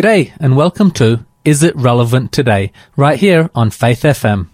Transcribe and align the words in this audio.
G'day 0.00 0.32
and 0.40 0.56
welcome 0.56 0.90
to 0.92 1.26
Is 1.44 1.62
It 1.62 1.76
Relevant 1.76 2.32
Today, 2.32 2.72
right 2.96 3.18
here 3.18 3.50
on 3.54 3.68
Faith 3.68 4.00
FM. 4.00 4.48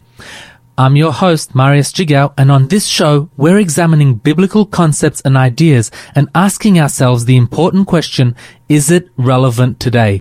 I'm 0.76 0.96
your 0.96 1.12
host, 1.12 1.54
Marius 1.54 1.92
Jigao, 1.92 2.34
and 2.36 2.50
on 2.50 2.66
this 2.66 2.84
show, 2.84 3.30
we're 3.36 3.60
examining 3.60 4.16
biblical 4.16 4.66
concepts 4.66 5.20
and 5.20 5.36
ideas 5.36 5.92
and 6.16 6.28
asking 6.34 6.80
ourselves 6.80 7.26
the 7.26 7.36
important 7.36 7.86
question, 7.86 8.34
is 8.68 8.90
it 8.90 9.08
relevant 9.16 9.78
today? 9.78 10.20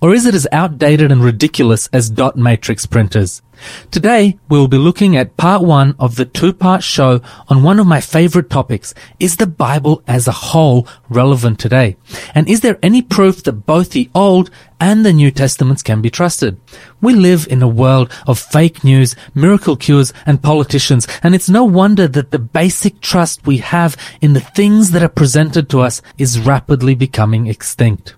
Or 0.00 0.12
is 0.12 0.26
it 0.26 0.34
as 0.34 0.48
outdated 0.50 1.12
and 1.12 1.22
ridiculous 1.22 1.88
as 1.92 2.10
dot 2.10 2.36
matrix 2.36 2.84
printers? 2.84 3.42
Today, 3.90 4.38
we'll 4.48 4.68
be 4.68 4.78
looking 4.78 5.16
at 5.16 5.36
part 5.36 5.62
one 5.62 5.94
of 5.98 6.16
the 6.16 6.24
two-part 6.24 6.82
show 6.82 7.20
on 7.48 7.62
one 7.62 7.78
of 7.78 7.86
my 7.86 8.00
favorite 8.00 8.50
topics. 8.50 8.94
Is 9.18 9.36
the 9.36 9.46
Bible 9.46 10.02
as 10.06 10.26
a 10.26 10.32
whole 10.32 10.86
relevant 11.08 11.58
today? 11.58 11.96
And 12.34 12.48
is 12.48 12.60
there 12.60 12.78
any 12.82 13.02
proof 13.02 13.42
that 13.44 13.66
both 13.66 13.90
the 13.90 14.10
Old 14.14 14.50
and 14.80 15.04
the 15.04 15.12
New 15.12 15.30
Testaments 15.30 15.82
can 15.82 16.02
be 16.02 16.10
trusted? 16.10 16.60
We 17.00 17.14
live 17.14 17.46
in 17.48 17.62
a 17.62 17.68
world 17.68 18.12
of 18.26 18.38
fake 18.38 18.84
news, 18.84 19.14
miracle 19.34 19.76
cures, 19.76 20.12
and 20.26 20.42
politicians, 20.42 21.06
and 21.22 21.34
it's 21.34 21.48
no 21.48 21.64
wonder 21.64 22.08
that 22.08 22.30
the 22.30 22.38
basic 22.38 23.00
trust 23.00 23.46
we 23.46 23.58
have 23.58 23.96
in 24.20 24.32
the 24.32 24.40
things 24.40 24.90
that 24.90 25.02
are 25.02 25.08
presented 25.08 25.68
to 25.70 25.80
us 25.80 26.02
is 26.18 26.40
rapidly 26.40 26.94
becoming 26.94 27.46
extinct. 27.46 28.14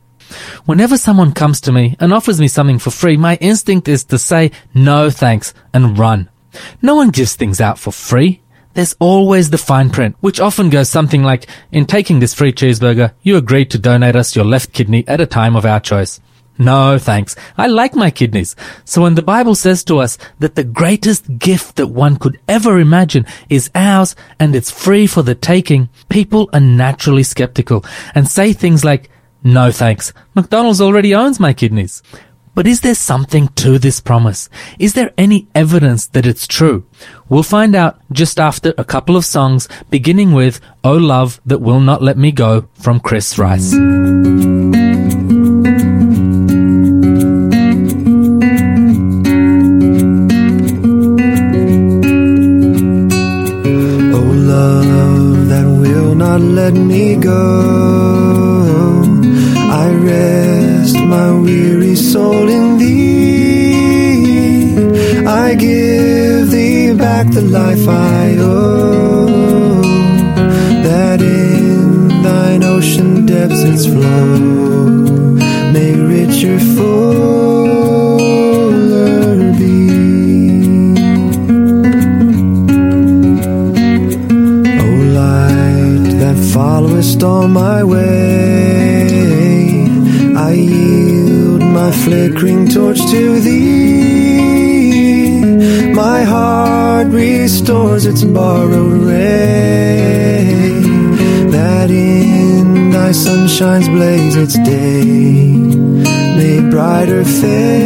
Whenever 0.64 0.96
someone 0.98 1.32
comes 1.32 1.60
to 1.62 1.72
me 1.72 1.96
and 2.00 2.12
offers 2.12 2.40
me 2.40 2.48
something 2.48 2.78
for 2.78 2.90
free, 2.90 3.16
my 3.16 3.36
instinct 3.36 3.88
is 3.88 4.04
to 4.04 4.18
say 4.18 4.50
no 4.74 5.10
thanks 5.10 5.54
and 5.72 5.98
run. 5.98 6.28
No 6.82 6.94
one 6.94 7.10
gives 7.10 7.34
things 7.34 7.60
out 7.60 7.78
for 7.78 7.92
free. 7.92 8.42
There's 8.74 8.96
always 8.98 9.50
the 9.50 9.58
fine 9.58 9.90
print, 9.90 10.16
which 10.20 10.40
often 10.40 10.68
goes 10.68 10.90
something 10.90 11.22
like, 11.22 11.46
in 11.72 11.86
taking 11.86 12.18
this 12.18 12.34
free 12.34 12.52
cheeseburger, 12.52 13.12
you 13.22 13.36
agreed 13.36 13.70
to 13.70 13.78
donate 13.78 14.16
us 14.16 14.36
your 14.36 14.44
left 14.44 14.72
kidney 14.72 15.02
at 15.08 15.20
a 15.20 15.26
time 15.26 15.56
of 15.56 15.64
our 15.64 15.80
choice. 15.80 16.20
No, 16.58 16.98
thanks. 16.98 17.36
I 17.58 17.66
like 17.66 17.94
my 17.94 18.10
kidneys. 18.10 18.56
So 18.84 19.02
when 19.02 19.14
the 19.14 19.22
Bible 19.22 19.54
says 19.54 19.84
to 19.84 19.98
us 19.98 20.16
that 20.38 20.54
the 20.54 20.64
greatest 20.64 21.38
gift 21.38 21.76
that 21.76 21.88
one 21.88 22.16
could 22.16 22.38
ever 22.48 22.78
imagine 22.78 23.26
is 23.50 23.70
ours 23.74 24.16
and 24.40 24.56
it's 24.56 24.70
free 24.70 25.06
for 25.06 25.22
the 25.22 25.34
taking, 25.34 25.88
people 26.08 26.48
are 26.52 26.60
naturally 26.60 27.22
skeptical 27.22 27.84
and 28.14 28.28
say 28.28 28.52
things 28.52 28.84
like, 28.84 29.10
no 29.42 29.70
thanks. 29.70 30.12
McDonald's 30.34 30.80
already 30.80 31.14
owns 31.14 31.40
my 31.40 31.52
kidneys. 31.52 32.02
But 32.54 32.66
is 32.66 32.80
there 32.80 32.94
something 32.94 33.48
to 33.48 33.78
this 33.78 34.00
promise? 34.00 34.48
Is 34.78 34.94
there 34.94 35.12
any 35.18 35.46
evidence 35.54 36.06
that 36.06 36.24
it's 36.24 36.46
true? 36.46 36.86
We'll 37.28 37.42
find 37.42 37.74
out 37.74 38.00
just 38.10 38.40
after 38.40 38.72
a 38.78 38.84
couple 38.84 39.14
of 39.14 39.26
songs, 39.26 39.68
beginning 39.90 40.32
with 40.32 40.58
Oh 40.82 40.96
Love 40.96 41.38
That 41.44 41.60
Will 41.60 41.80
Not 41.80 42.02
Let 42.02 42.16
Me 42.16 42.32
Go 42.32 42.68
from 42.72 42.98
Chris 42.98 43.36
Rice. 43.38 43.74
Its 104.46 104.58
day 104.58 105.02
may 106.36 106.60
brighter, 106.70 107.24
fairer 107.24 107.85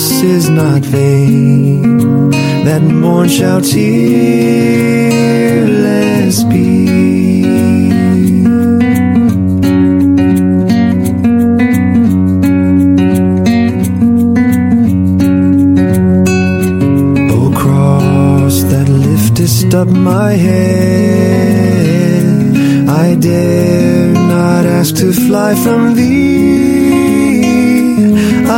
promise 0.00 0.22
is 0.22 0.48
not 0.48 0.82
vain. 0.82 2.30
That 2.64 2.82
morn 2.82 3.28
shall 3.28 3.60
tearless 3.60 3.84
be. 6.44 7.44
O 17.30 17.50
cross 17.54 18.62
that 18.64 18.88
liftest 18.88 19.74
up 19.74 19.88
my 19.88 20.32
head, 20.32 21.76
I 22.88 23.14
dare 23.16 24.12
not 24.12 24.64
ask 24.66 24.94
to 24.96 25.12
fly 25.12 25.54
from 25.54 25.94
thee. 25.94 26.89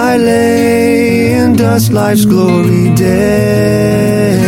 I 0.05 0.17
lay 0.17 1.33
in 1.33 1.55
dust 1.55 1.93
life's 1.93 2.25
glory 2.25 2.93
dead, 2.97 4.41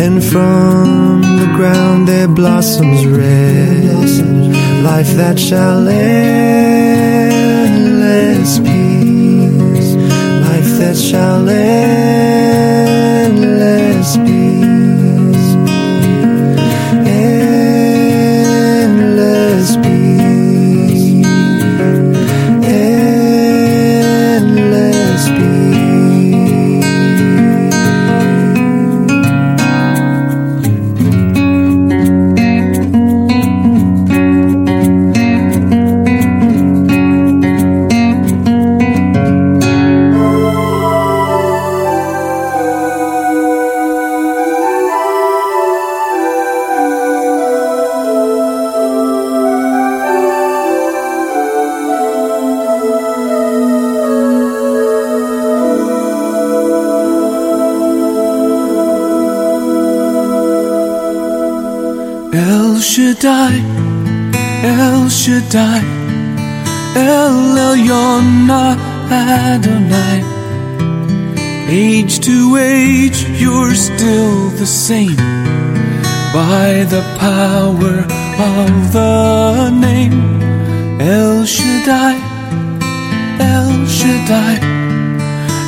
and 0.00 0.24
from 0.24 1.20
the 1.20 1.52
ground 1.54 2.08
there 2.08 2.26
blossoms 2.26 3.04
red, 3.06 3.84
life 4.82 5.12
that 5.20 5.38
shall 5.38 5.86
endless 5.86 6.18
peace, 8.60 9.94
life 10.48 10.78
that 10.80 10.96
shall 10.96 11.46
endless 11.50 12.16
peace, 14.16 14.65
Shaddai, 62.96 63.56
El 64.64 65.10
Shaddai, 65.10 65.82
El 66.96 67.58
Elyon 67.68 68.48
Adonai. 69.10 70.24
Age 71.68 72.20
to 72.20 72.56
age, 72.56 73.28
you're 73.38 73.74
still 73.74 74.48
the 74.48 74.64
same. 74.64 75.14
By 76.32 76.86
the 76.88 77.04
power 77.18 77.96
of 78.56 78.92
the 78.94 79.68
name 79.68 80.40
El 80.98 81.44
Shaddai, 81.44 82.16
El 83.38 83.86
Shaddai, 83.86 84.56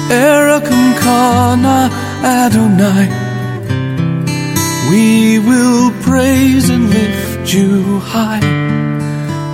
Erkamka 0.08 1.60
na 1.60 1.90
Adonai. 2.24 3.28
We 4.90 5.38
will 5.38 5.90
praise 6.00 6.70
and 6.70 6.88
lift 6.88 7.18
you 7.54 7.98
high, 8.00 8.44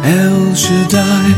El 0.05 0.55
Shaddai. 0.55 1.29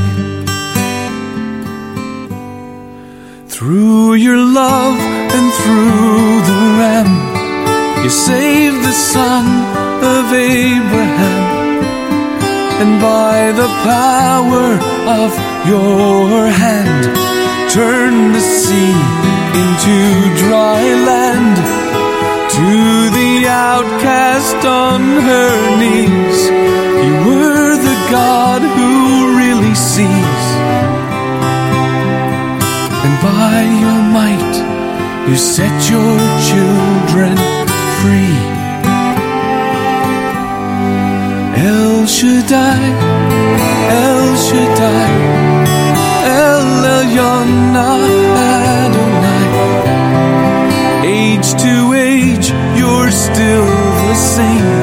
Through 3.48 4.14
your 4.14 4.38
love 4.38 4.98
and 5.36 5.46
through 5.60 6.40
the 6.50 6.60
Ram, 6.80 7.10
you 8.02 8.10
saved 8.10 8.80
the 8.82 8.92
son 8.92 9.46
of 10.14 10.32
Abraham. 10.32 11.44
And 12.80 13.00
by 13.02 13.52
the 13.52 13.68
power 13.84 14.68
of 15.20 15.30
your 15.72 16.48
hand, 16.48 17.04
turn 17.70 18.32
the 18.32 18.40
sea 18.40 18.96
into 19.60 19.96
dry 20.44 20.82
land. 21.10 21.56
To 22.56 23.15
the 23.40 23.48
outcast 23.48 24.64
on 24.64 25.00
her 25.28 25.54
knees, 25.80 26.38
you 27.04 27.14
were 27.26 27.76
the 27.88 27.98
God 28.10 28.62
who 28.62 28.90
really 29.40 29.74
sees. 29.74 30.44
And 33.04 33.14
by 33.28 33.56
your 33.84 34.02
might, 34.18 34.54
you 35.28 35.36
set 35.36 35.76
your 35.92 36.16
children 36.48 37.36
free. 38.00 38.36
El 41.72 42.06
Shaddai, 42.06 42.84
El 44.04 44.24
Shaddai, 44.46 45.12
El 46.24 46.68
Elyon 46.98 47.65
the 54.36 54.75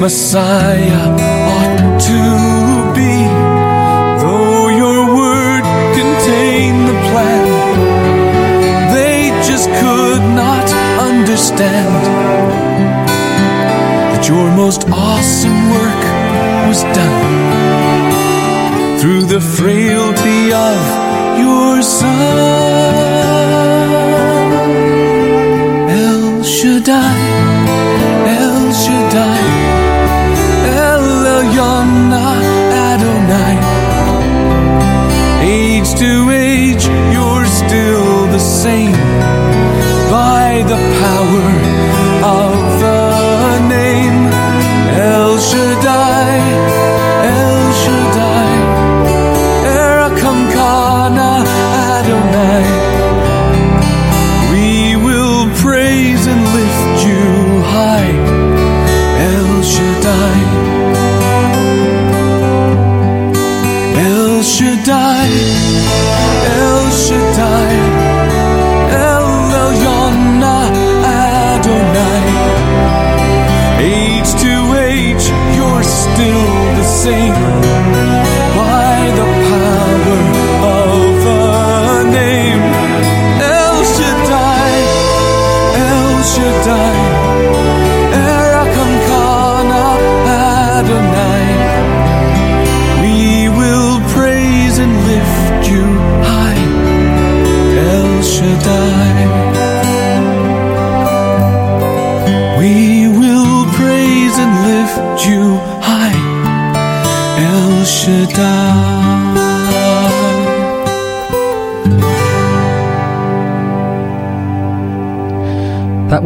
Messiah 0.00 1.10
ought 1.58 2.00
to 2.00 2.22
be, 2.94 3.26
though 4.22 4.68
your 4.68 5.16
word 5.16 5.64
contained 5.92 6.86
the 6.88 6.94
plan, 7.10 7.46
they 8.94 9.30
just 9.44 9.68
could 9.68 10.22
not 10.36 10.72
understand 11.10 12.04
that 14.12 14.28
your 14.28 14.48
most 14.54 14.84
awesome 14.88 15.70
work 15.70 16.04
was 16.68 16.84
done 16.94 18.98
through 19.00 19.24
the 19.24 19.40
frailty 19.40 20.52
of 20.52 20.78
your 21.40 21.82
Son. 21.82 22.47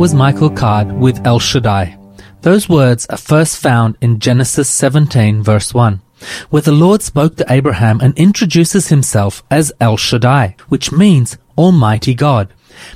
Was 0.03 0.15
Michael 0.15 0.51
Card 0.51 0.91
with 0.91 1.25
El 1.25 1.39
Shaddai. 1.39 1.97
Those 2.41 2.69
words 2.69 3.07
are 3.07 3.17
first 3.17 3.59
found 3.59 3.97
in 4.01 4.19
Genesis 4.19 4.69
17 4.69 5.45
verse 5.45 5.73
1, 5.73 6.03
where 6.51 6.63
the 6.63 6.73
Lord 6.73 7.03
spoke 7.03 7.37
to 7.37 7.47
Abraham 7.49 8.01
and 8.01 8.13
introduces 8.19 8.89
himself 8.89 9.45
as 9.49 9.73
El 9.79 9.97
Shaddai, 9.97 10.57
which 10.69 10.91
means 10.91 11.39
Almighty 11.57 12.15
God. 12.15 12.53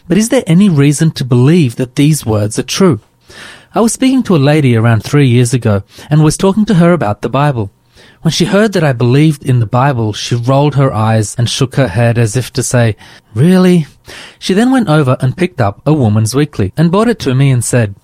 But 0.08 0.18
is 0.18 0.30
there 0.30 0.42
any 0.48 0.68
reason 0.68 1.12
to 1.12 1.24
believe 1.24 1.76
that 1.76 1.94
these 1.94 2.26
words 2.26 2.58
are 2.58 2.64
true? 2.64 2.98
I 3.72 3.82
was 3.82 3.92
speaking 3.92 4.24
to 4.24 4.34
a 4.34 4.48
lady 4.52 4.74
around 4.74 5.04
three 5.04 5.28
years 5.28 5.54
ago 5.54 5.84
and 6.10 6.24
was 6.24 6.36
talking 6.36 6.64
to 6.64 6.74
her 6.74 6.92
about 6.92 7.22
the 7.22 7.28
Bible. 7.28 7.70
When 8.22 8.32
she 8.32 8.46
heard 8.46 8.72
that 8.72 8.82
I 8.82 8.92
believed 8.92 9.44
in 9.44 9.60
the 9.60 9.66
Bible, 9.66 10.12
she 10.12 10.34
rolled 10.34 10.74
her 10.74 10.92
eyes 10.92 11.36
and 11.38 11.48
shook 11.48 11.76
her 11.76 11.86
head 11.86 12.18
as 12.18 12.34
if 12.34 12.52
to 12.54 12.64
say, 12.64 12.96
Really? 13.32 13.86
She 14.38 14.54
then 14.54 14.70
went 14.70 14.88
over 14.88 15.16
and 15.20 15.36
picked 15.36 15.60
up 15.60 15.82
a 15.86 15.92
Woman's 15.92 16.34
Weekly 16.34 16.72
and 16.76 16.90
brought 16.90 17.08
it 17.08 17.18
to 17.20 17.34
me 17.34 17.50
and 17.50 17.64
said, 17.64 17.94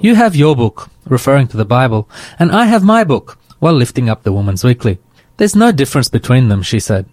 You 0.00 0.14
have 0.14 0.36
your 0.36 0.54
book, 0.54 0.88
referring 1.06 1.48
to 1.48 1.56
the 1.56 1.64
Bible, 1.64 2.08
and 2.38 2.52
I 2.52 2.66
have 2.66 2.84
my 2.84 3.04
book, 3.04 3.38
while 3.58 3.74
lifting 3.74 4.08
up 4.08 4.22
the 4.22 4.32
Woman's 4.32 4.64
Weekly. 4.64 4.98
There's 5.36 5.56
no 5.56 5.72
difference 5.72 6.08
between 6.08 6.48
them, 6.48 6.62
she 6.62 6.80
said. 6.80 7.06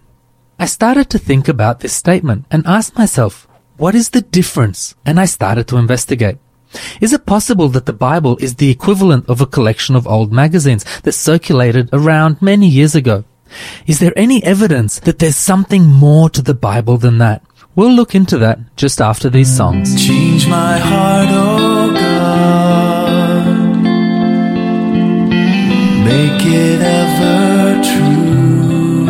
I 0.58 0.66
started 0.66 1.10
to 1.10 1.18
think 1.18 1.48
about 1.48 1.80
this 1.80 1.92
statement 1.92 2.46
and 2.50 2.66
asked 2.66 2.96
myself, 2.96 3.46
what 3.76 3.94
is 3.94 4.10
the 4.10 4.22
difference? 4.22 4.94
And 5.04 5.20
I 5.20 5.26
started 5.26 5.68
to 5.68 5.76
investigate. 5.76 6.38
Is 7.00 7.12
it 7.12 7.26
possible 7.26 7.68
that 7.68 7.86
the 7.86 7.92
Bible 7.92 8.36
is 8.38 8.56
the 8.56 8.70
equivalent 8.70 9.28
of 9.28 9.40
a 9.40 9.46
collection 9.46 9.94
of 9.94 10.06
old 10.06 10.32
magazines 10.32 10.84
that 11.02 11.12
circulated 11.12 11.90
around 11.92 12.40
many 12.40 12.68
years 12.68 12.94
ago? 12.94 13.24
Is 13.86 13.98
there 13.98 14.12
any 14.16 14.42
evidence 14.42 14.98
that 15.00 15.18
there's 15.18 15.36
something 15.36 15.84
more 15.84 16.28
to 16.30 16.42
the 16.42 16.54
Bible 16.54 16.96
than 16.96 17.18
that? 17.18 17.42
We'll 17.76 17.92
look 17.92 18.14
into 18.14 18.38
that 18.38 18.58
just 18.76 19.02
after 19.02 19.28
these 19.28 19.54
songs. 19.54 20.02
Change 20.02 20.48
my 20.48 20.78
heart, 20.78 21.28
oh 21.30 21.92
God. 21.92 23.46
Make 26.08 26.42
it 26.42 26.80
ever 26.80 27.82
true. 27.90 29.06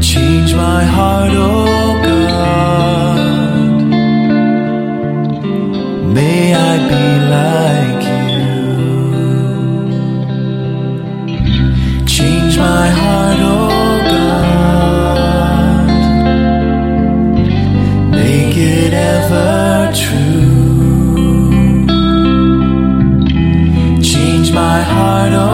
Change 0.00 0.54
my 0.54 0.84
heart, 0.84 1.32
oh 1.34 2.00
God. 2.08 3.18
May 6.14 6.54
I 6.54 6.78
be 6.88 7.06
like 7.36 7.93
heart, 24.94 25.32
oh. 25.32 25.53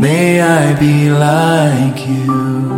May 0.00 0.40
I 0.40 0.80
be 0.80 1.10
like 1.10 2.08
you. 2.08 2.70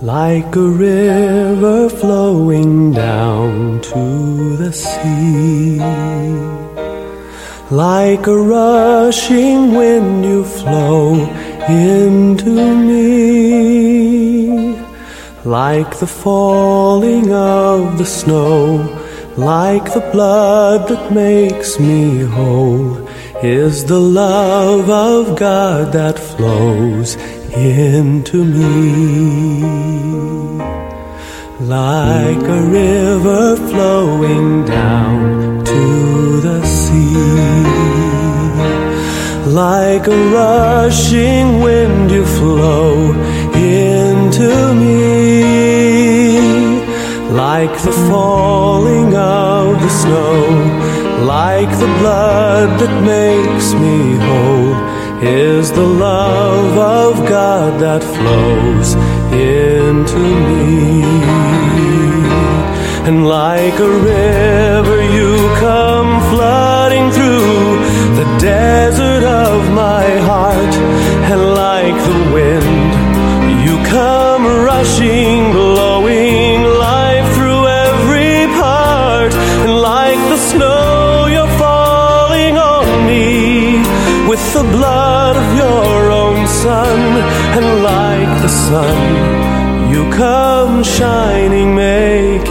Like 0.00 0.54
a 0.54 0.60
river 0.60 1.88
flowing 1.88 2.92
down 2.92 3.80
to 3.80 4.56
the 4.58 4.72
sea. 4.72 5.80
Like 7.72 8.28
a 8.28 8.36
rushing 8.36 9.74
wind, 9.74 10.24
you 10.24 10.44
flow 10.44 11.26
into 11.68 12.74
me. 12.74 13.02
Like 15.44 15.98
the 15.98 16.06
falling 16.06 17.32
of 17.32 17.98
the 17.98 18.06
snow, 18.06 18.76
like 19.36 19.92
the 19.92 20.08
blood 20.12 20.88
that 20.88 21.12
makes 21.12 21.78
me 21.80 22.20
whole, 22.20 23.08
is 23.42 23.84
the 23.84 23.98
love 23.98 24.88
of 24.88 25.36
God 25.36 25.92
that 25.92 26.18
flows 26.18 27.16
into 27.56 28.44
me. 28.44 29.62
Like 31.60 32.42
a 32.58 32.62
river 32.62 33.56
flowing 33.56 34.64
down 34.64 35.64
to 35.64 36.40
the 36.40 36.64
sea. 36.64 37.81
Like 39.46 40.06
a 40.06 40.16
rushing 40.30 41.60
wind, 41.60 42.12
you 42.12 42.24
flow 42.24 43.12
into 43.56 44.72
me. 44.74 46.38
Like 47.28 47.72
the 47.82 47.90
falling 48.08 49.16
of 49.16 49.80
the 49.82 49.88
snow, 49.88 51.26
like 51.26 51.70
the 51.80 51.92
blood 51.98 52.78
that 52.78 53.02
makes 53.02 53.74
me 53.74 54.14
whole, 54.26 54.76
is 55.26 55.72
the 55.72 55.86
love 55.86 56.78
of 56.78 57.28
God 57.28 57.80
that 57.80 58.02
flows 58.04 58.94
into 59.32 60.20
me. 60.46 61.02
And 63.08 63.26
like 63.26 63.76
a 63.80 63.90
river, 63.90 65.02
you 65.02 65.36
come 65.58 66.20
flooding 66.30 67.10
through 67.10 68.01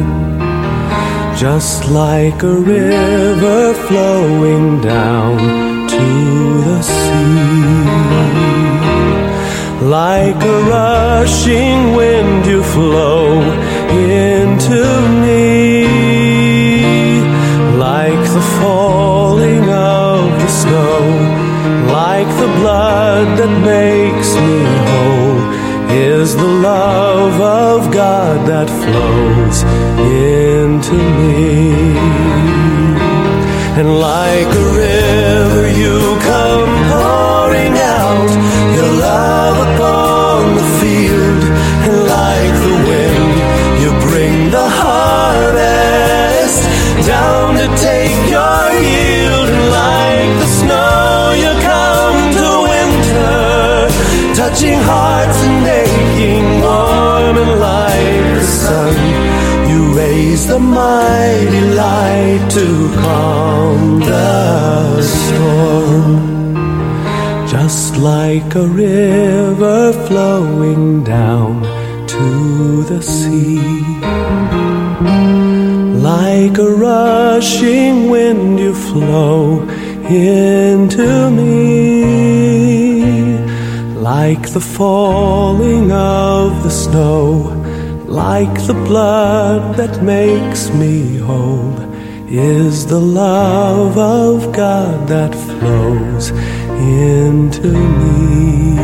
Just 1.37 1.89
like 1.89 2.41
a 2.43 2.55
river 2.55 3.73
flowing 3.87 4.81
down 4.81 5.37
to 5.87 6.63
the 6.67 6.81
sea. 6.81 7.81
Like 9.85 10.41
a 10.43 10.57
rushing 10.77 11.95
wind, 11.95 12.45
you 12.45 12.63
flow 12.63 13.41
into 13.89 14.81
me. 15.23 15.85
Like 17.77 18.23
the 18.37 18.45
falling 18.59 19.69
of 19.69 20.31
the 20.41 20.47
snow, 20.47 21.01
like 21.99 22.29
the 22.41 22.49
blood 22.59 23.27
that 23.37 23.53
makes 23.65 24.35
me 24.35 24.70
is 26.21 26.35
the 26.35 26.53
love 26.71 27.41
of 27.41 27.91
God 27.91 28.47
that 28.47 28.69
flows 28.81 29.57
into 30.29 30.97
me. 31.17 31.97
And 33.79 33.89
like 34.11 34.51
a 34.63 34.67
river, 34.85 35.65
you 35.81 35.97
come 36.31 36.71
pouring 36.93 37.75
out 37.97 38.29
your 38.77 38.91
love 39.09 39.57
upon 39.67 40.39
the 40.59 40.67
field. 40.79 41.43
And 41.85 41.95
like 42.17 42.55
the 42.67 42.75
wind, 42.89 43.33
you 43.81 43.89
bring 44.07 44.35
the 44.57 44.67
harvest 44.83 46.61
down 47.07 47.47
to 47.61 47.67
take 47.89 48.20
touching 54.51 54.79
hearts 54.79 55.39
and 55.43 55.63
making 55.63 56.61
warm. 56.61 57.37
And 57.37 57.59
like 57.59 58.23
the 58.39 58.45
sun, 58.45 58.95
you 59.69 59.97
raise 59.97 60.47
the 60.47 60.59
mighty 60.59 61.61
light 61.83 62.47
to 62.57 62.67
calm 63.01 63.99
the 63.99 65.01
storm. 65.01 66.55
Just 67.47 67.97
like 67.97 68.55
a 68.55 68.67
river 68.67 69.93
flowing 70.07 71.03
down 71.03 71.61
to 72.07 72.83
the 72.83 73.01
sea. 73.01 73.59
Like 76.11 76.57
a 76.57 76.69
rushing 76.69 78.09
wind, 78.09 78.59
you 78.59 78.73
flow 78.73 79.61
into 80.09 81.29
me. 81.31 82.90
Like 84.01 84.51
the 84.53 84.59
falling 84.59 85.91
of 85.91 86.63
the 86.63 86.71
snow, 86.71 87.43
like 88.07 88.65
the 88.65 88.73
blood 88.73 89.77
that 89.77 90.01
makes 90.01 90.71
me 90.71 91.17
whole, 91.17 91.79
is 92.27 92.87
the 92.87 92.99
love 92.99 93.95
of 93.99 94.51
God 94.53 95.07
that 95.07 95.35
flows 95.35 96.31
into 96.79 97.71
me. 97.99 98.81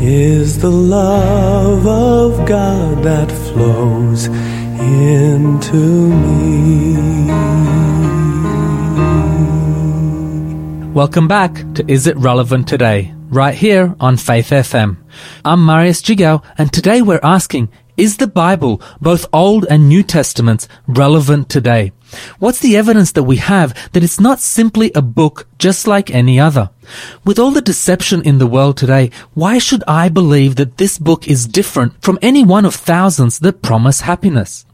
Is 0.00 0.60
the 0.60 0.70
love 0.70 1.86
of 1.86 2.48
God 2.48 3.02
that 3.04 3.30
flows 3.30 4.28
into 4.78 6.08
me. 6.08 7.93
Welcome 10.94 11.26
back 11.26 11.54
to 11.74 11.84
Is 11.90 12.06
It 12.06 12.16
Relevant 12.16 12.68
Today, 12.68 13.12
right 13.28 13.52
here 13.52 13.96
on 13.98 14.16
Faith 14.16 14.50
FM. 14.50 14.96
I'm 15.44 15.66
Marius 15.66 16.00
Jigao, 16.00 16.44
and 16.56 16.72
today 16.72 17.02
we're 17.02 17.18
asking, 17.20 17.68
is 17.96 18.18
the 18.18 18.28
Bible, 18.28 18.80
both 19.00 19.26
Old 19.32 19.66
and 19.68 19.88
New 19.88 20.04
Testaments, 20.04 20.68
relevant 20.86 21.48
today? 21.48 21.90
What's 22.38 22.60
the 22.60 22.76
evidence 22.76 23.10
that 23.10 23.24
we 23.24 23.38
have 23.38 23.74
that 23.90 24.04
it's 24.04 24.20
not 24.20 24.38
simply 24.38 24.92
a 24.94 25.02
book 25.02 25.48
just 25.58 25.88
like 25.88 26.12
any 26.12 26.38
other? 26.38 26.70
With 27.24 27.40
all 27.40 27.50
the 27.50 27.60
deception 27.60 28.22
in 28.22 28.38
the 28.38 28.46
world 28.46 28.76
today, 28.76 29.10
why 29.34 29.58
should 29.58 29.82
I 29.88 30.08
believe 30.08 30.54
that 30.56 30.76
this 30.76 30.96
book 30.96 31.26
is 31.26 31.48
different 31.48 32.00
from 32.04 32.20
any 32.22 32.44
one 32.44 32.64
of 32.64 32.76
thousands 32.76 33.40
that 33.40 33.62
promise 33.62 34.02
happiness? 34.02 34.64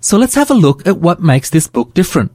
So 0.00 0.16
let's 0.16 0.36
have 0.36 0.50
a 0.50 0.54
look 0.54 0.88
at 0.88 0.96
what 0.96 1.20
makes 1.20 1.50
this 1.50 1.66
book 1.66 1.92
different. 1.92 2.32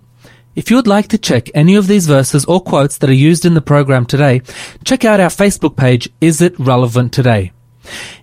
If 0.56 0.70
you 0.70 0.78
would 0.78 0.88
like 0.88 1.10
to 1.10 1.18
check 1.18 1.50
any 1.54 1.76
of 1.76 1.88
these 1.88 2.08
verses 2.08 2.46
or 2.46 2.62
quotes 2.62 2.98
that 3.00 3.10
are 3.10 3.14
used 3.14 3.44
in 3.44 3.56
the 3.56 3.62
program 3.62 4.06
today, 4.06 4.42
check 4.86 5.04
out 5.04 5.20
our 5.20 5.28
Facebook 5.28 5.76
page, 5.76 6.10
Is 6.22 6.42
It 6.42 6.58
Relevant 6.58 7.12
Today? 7.12 7.52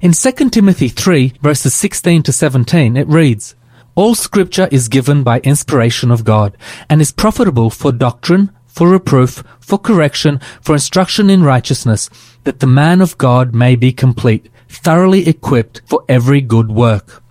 In 0.00 0.12
2 0.12 0.48
Timothy 0.48 0.88
3 0.88 1.34
verses 1.42 1.74
16 1.74 2.22
to 2.22 2.32
17, 2.32 2.96
it 2.96 3.06
reads, 3.06 3.54
All 3.94 4.14
scripture 4.14 4.66
is 4.72 4.88
given 4.88 5.22
by 5.22 5.40
inspiration 5.40 6.10
of 6.10 6.24
God 6.24 6.56
and 6.88 7.02
is 7.02 7.12
profitable 7.12 7.68
for 7.68 7.92
doctrine, 7.92 8.50
for 8.66 8.88
reproof, 8.88 9.44
for 9.60 9.78
correction, 9.78 10.40
for 10.62 10.72
instruction 10.72 11.28
in 11.28 11.44
righteousness, 11.44 12.08
that 12.44 12.60
the 12.60 12.66
man 12.66 13.02
of 13.02 13.18
God 13.18 13.54
may 13.54 13.76
be 13.76 13.92
complete, 13.92 14.48
thoroughly 14.70 15.28
equipped 15.28 15.82
for 15.84 16.02
every 16.08 16.40
good 16.40 16.70
work. 16.70 17.22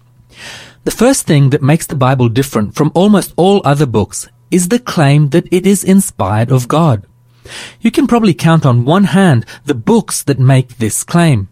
The 0.84 0.92
first 0.92 1.26
thing 1.26 1.50
that 1.50 1.64
makes 1.64 1.88
the 1.88 1.96
Bible 1.96 2.30
different 2.30 2.76
from 2.76 2.92
almost 2.94 3.34
all 3.36 3.64
other 3.66 3.88
books 3.88 4.28
is 4.52 4.70
the 4.70 4.80
claim 4.80 5.30
that 5.30 5.48
it 5.52 5.66
is 5.66 5.84
inspired 5.84 6.52
of 6.52 6.68
God. 6.68 7.08
You 7.80 7.90
can 7.90 8.08
probably 8.08 8.34
count 8.34 8.66
on 8.66 8.86
one 8.86 9.06
hand 9.06 9.46
the 9.66 9.74
books 9.74 10.22
that 10.24 10.40
make 10.40 10.78
this 10.78 11.04
claim. 11.04 11.50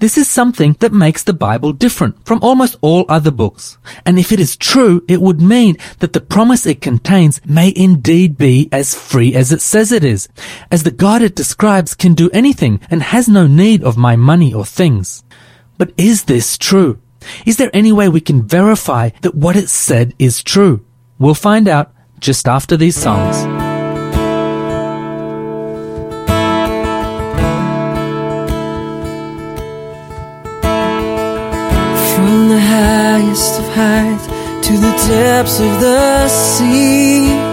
This 0.00 0.16
is 0.16 0.30
something 0.30 0.76
that 0.80 0.94
makes 0.94 1.22
the 1.22 1.34
Bible 1.34 1.74
different 1.74 2.24
from 2.24 2.42
almost 2.42 2.76
all 2.80 3.04
other 3.06 3.30
books. 3.30 3.76
And 4.06 4.18
if 4.18 4.32
it 4.32 4.40
is 4.40 4.56
true, 4.56 5.04
it 5.06 5.20
would 5.20 5.42
mean 5.42 5.76
that 5.98 6.14
the 6.14 6.22
promise 6.22 6.64
it 6.64 6.80
contains 6.80 7.42
may 7.44 7.70
indeed 7.76 8.38
be 8.38 8.70
as 8.72 8.94
free 8.94 9.34
as 9.34 9.52
it 9.52 9.60
says 9.60 9.92
it 9.92 10.02
is, 10.02 10.26
as 10.70 10.84
the 10.84 10.90
God 10.90 11.20
it 11.20 11.36
describes 11.36 11.94
can 11.94 12.14
do 12.14 12.30
anything 12.32 12.80
and 12.90 13.02
has 13.02 13.28
no 13.28 13.46
need 13.46 13.84
of 13.84 13.98
my 13.98 14.16
money 14.16 14.54
or 14.54 14.64
things. 14.64 15.22
But 15.76 15.92
is 15.98 16.24
this 16.24 16.56
true? 16.56 16.98
Is 17.44 17.58
there 17.58 17.70
any 17.74 17.92
way 17.92 18.08
we 18.08 18.22
can 18.22 18.48
verify 18.48 19.10
that 19.20 19.34
what 19.34 19.54
it 19.54 19.68
said 19.68 20.14
is 20.18 20.42
true? 20.42 20.82
We'll 21.18 21.34
find 21.34 21.68
out 21.68 21.92
just 22.20 22.46
after 22.46 22.76
these 22.76 22.96
songs. 22.96 23.42
From 32.14 32.48
the 32.48 32.60
highest 32.60 33.60
of 33.60 33.68
heights 33.74 34.26
to 34.66 34.72
the 34.76 34.92
depths 35.08 35.58
of 35.60 35.80
the 35.80 36.28
sea. 36.28 37.49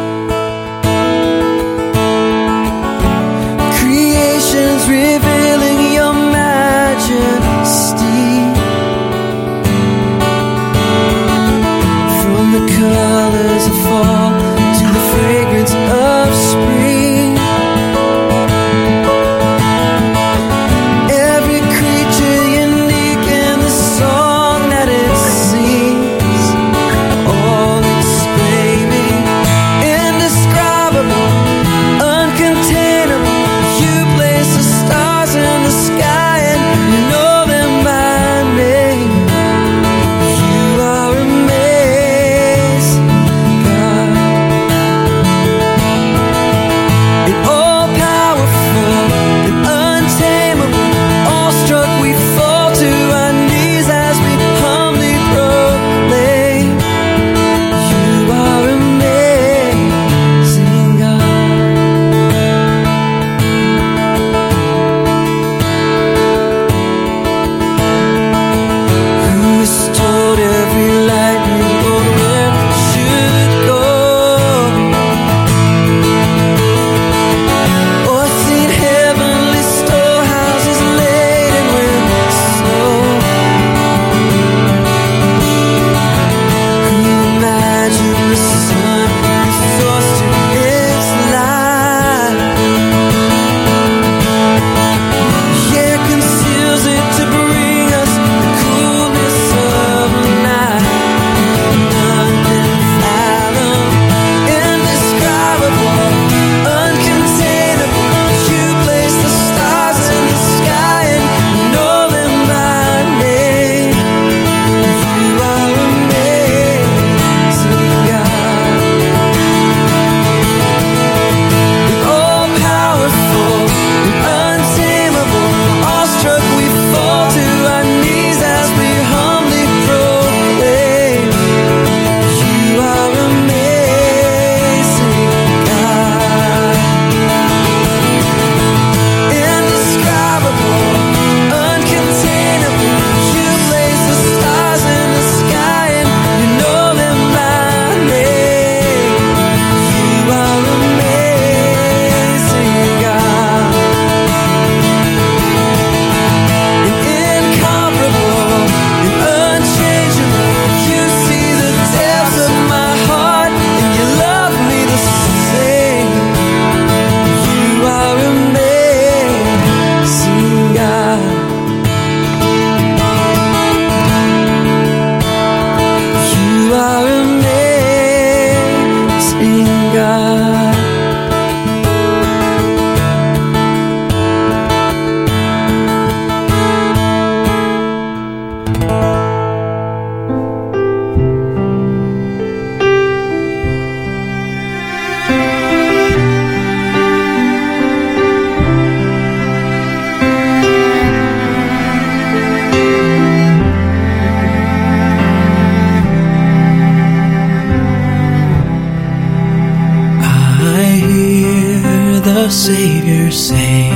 The 212.48 212.54
Savior 212.54 213.30
say, 213.30 213.90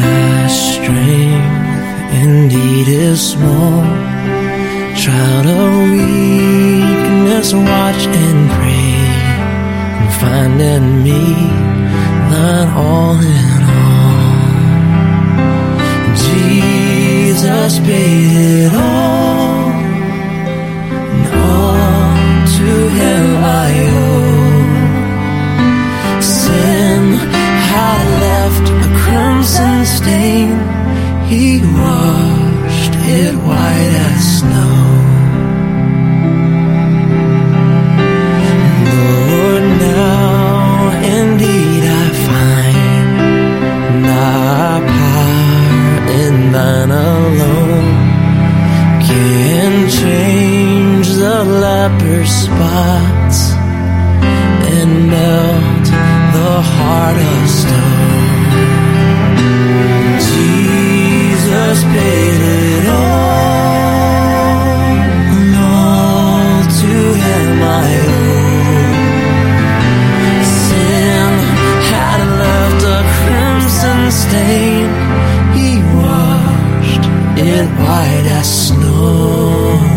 Thy 0.00 0.46
strength 0.48 2.14
indeed 2.24 2.88
is 2.88 3.32
small. 3.32 3.82
Child 5.04 5.46
of 5.60 5.72
weakness, 5.92 7.48
watch 7.52 8.02
and 8.24 8.40
pray, 8.56 8.96
and 10.00 10.10
find 10.20 10.58
in 10.74 10.84
me 11.04 11.24
thine 12.30 12.70
all 12.84 13.18
in 13.38 13.60
all. 13.84 14.40
Jesus 16.30 17.74
paid 17.80 18.32
it 18.64 18.72
all, 18.72 19.15
stain. 30.06 30.48
He 31.30 31.46
washed 31.78 32.94
it 33.18 33.34
white 33.46 33.94
as 34.08 34.20
snow. 34.38 34.78
Lord, 38.90 39.64
now 39.82 40.76
indeed 41.18 41.82
I 42.02 42.06
find 42.28 43.08
thy 44.08 44.72
power 44.96 45.94
in 46.24 46.34
thine 46.54 46.92
alone 47.10 47.94
can 49.08 49.72
change 50.02 51.08
the 51.24 51.38
leper's 51.64 52.32
spots 52.44 53.38
and 54.76 54.90
melt 55.14 55.86
the 56.38 56.54
heart 56.74 57.18
of 57.30 57.45
stain. 74.16 74.88
He 75.56 75.68
washed 75.98 77.04
it 77.38 77.66
white 77.80 78.26
as 78.38 78.68
snow. 78.68 79.95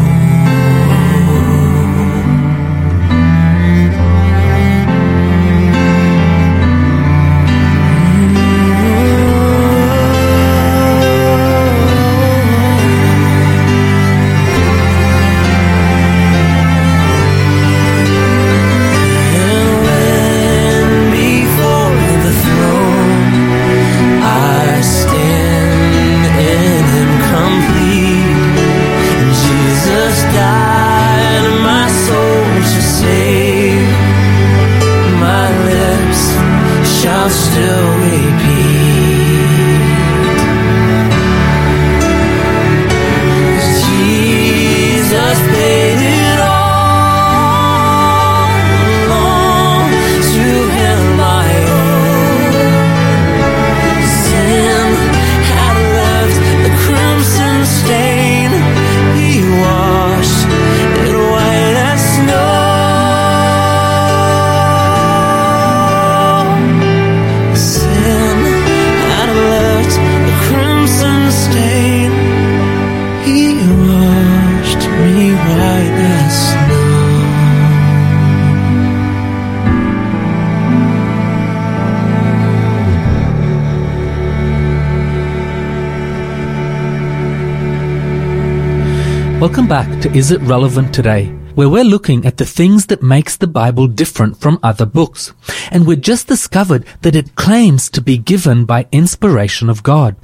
Welcome 89.39 89.69
back 89.69 90.01
to 90.01 90.11
Is 90.11 90.31
It 90.31 90.41
Relevant 90.41 90.93
Today, 90.93 91.27
where 91.55 91.69
we're 91.69 91.85
looking 91.85 92.25
at 92.25 92.35
the 92.35 92.45
things 92.45 92.87
that 92.87 93.01
makes 93.01 93.37
the 93.37 93.47
Bible 93.47 93.87
different 93.87 94.35
from 94.35 94.59
other 94.61 94.85
books. 94.85 95.33
And 95.71 95.87
we 95.87 95.95
have 95.95 96.03
just 96.03 96.27
discovered 96.27 96.85
that 97.03 97.15
it 97.15 97.35
claims 97.35 97.89
to 97.91 98.01
be 98.01 98.17
given 98.17 98.65
by 98.65 98.89
inspiration 98.91 99.69
of 99.69 99.81
God. 99.81 100.17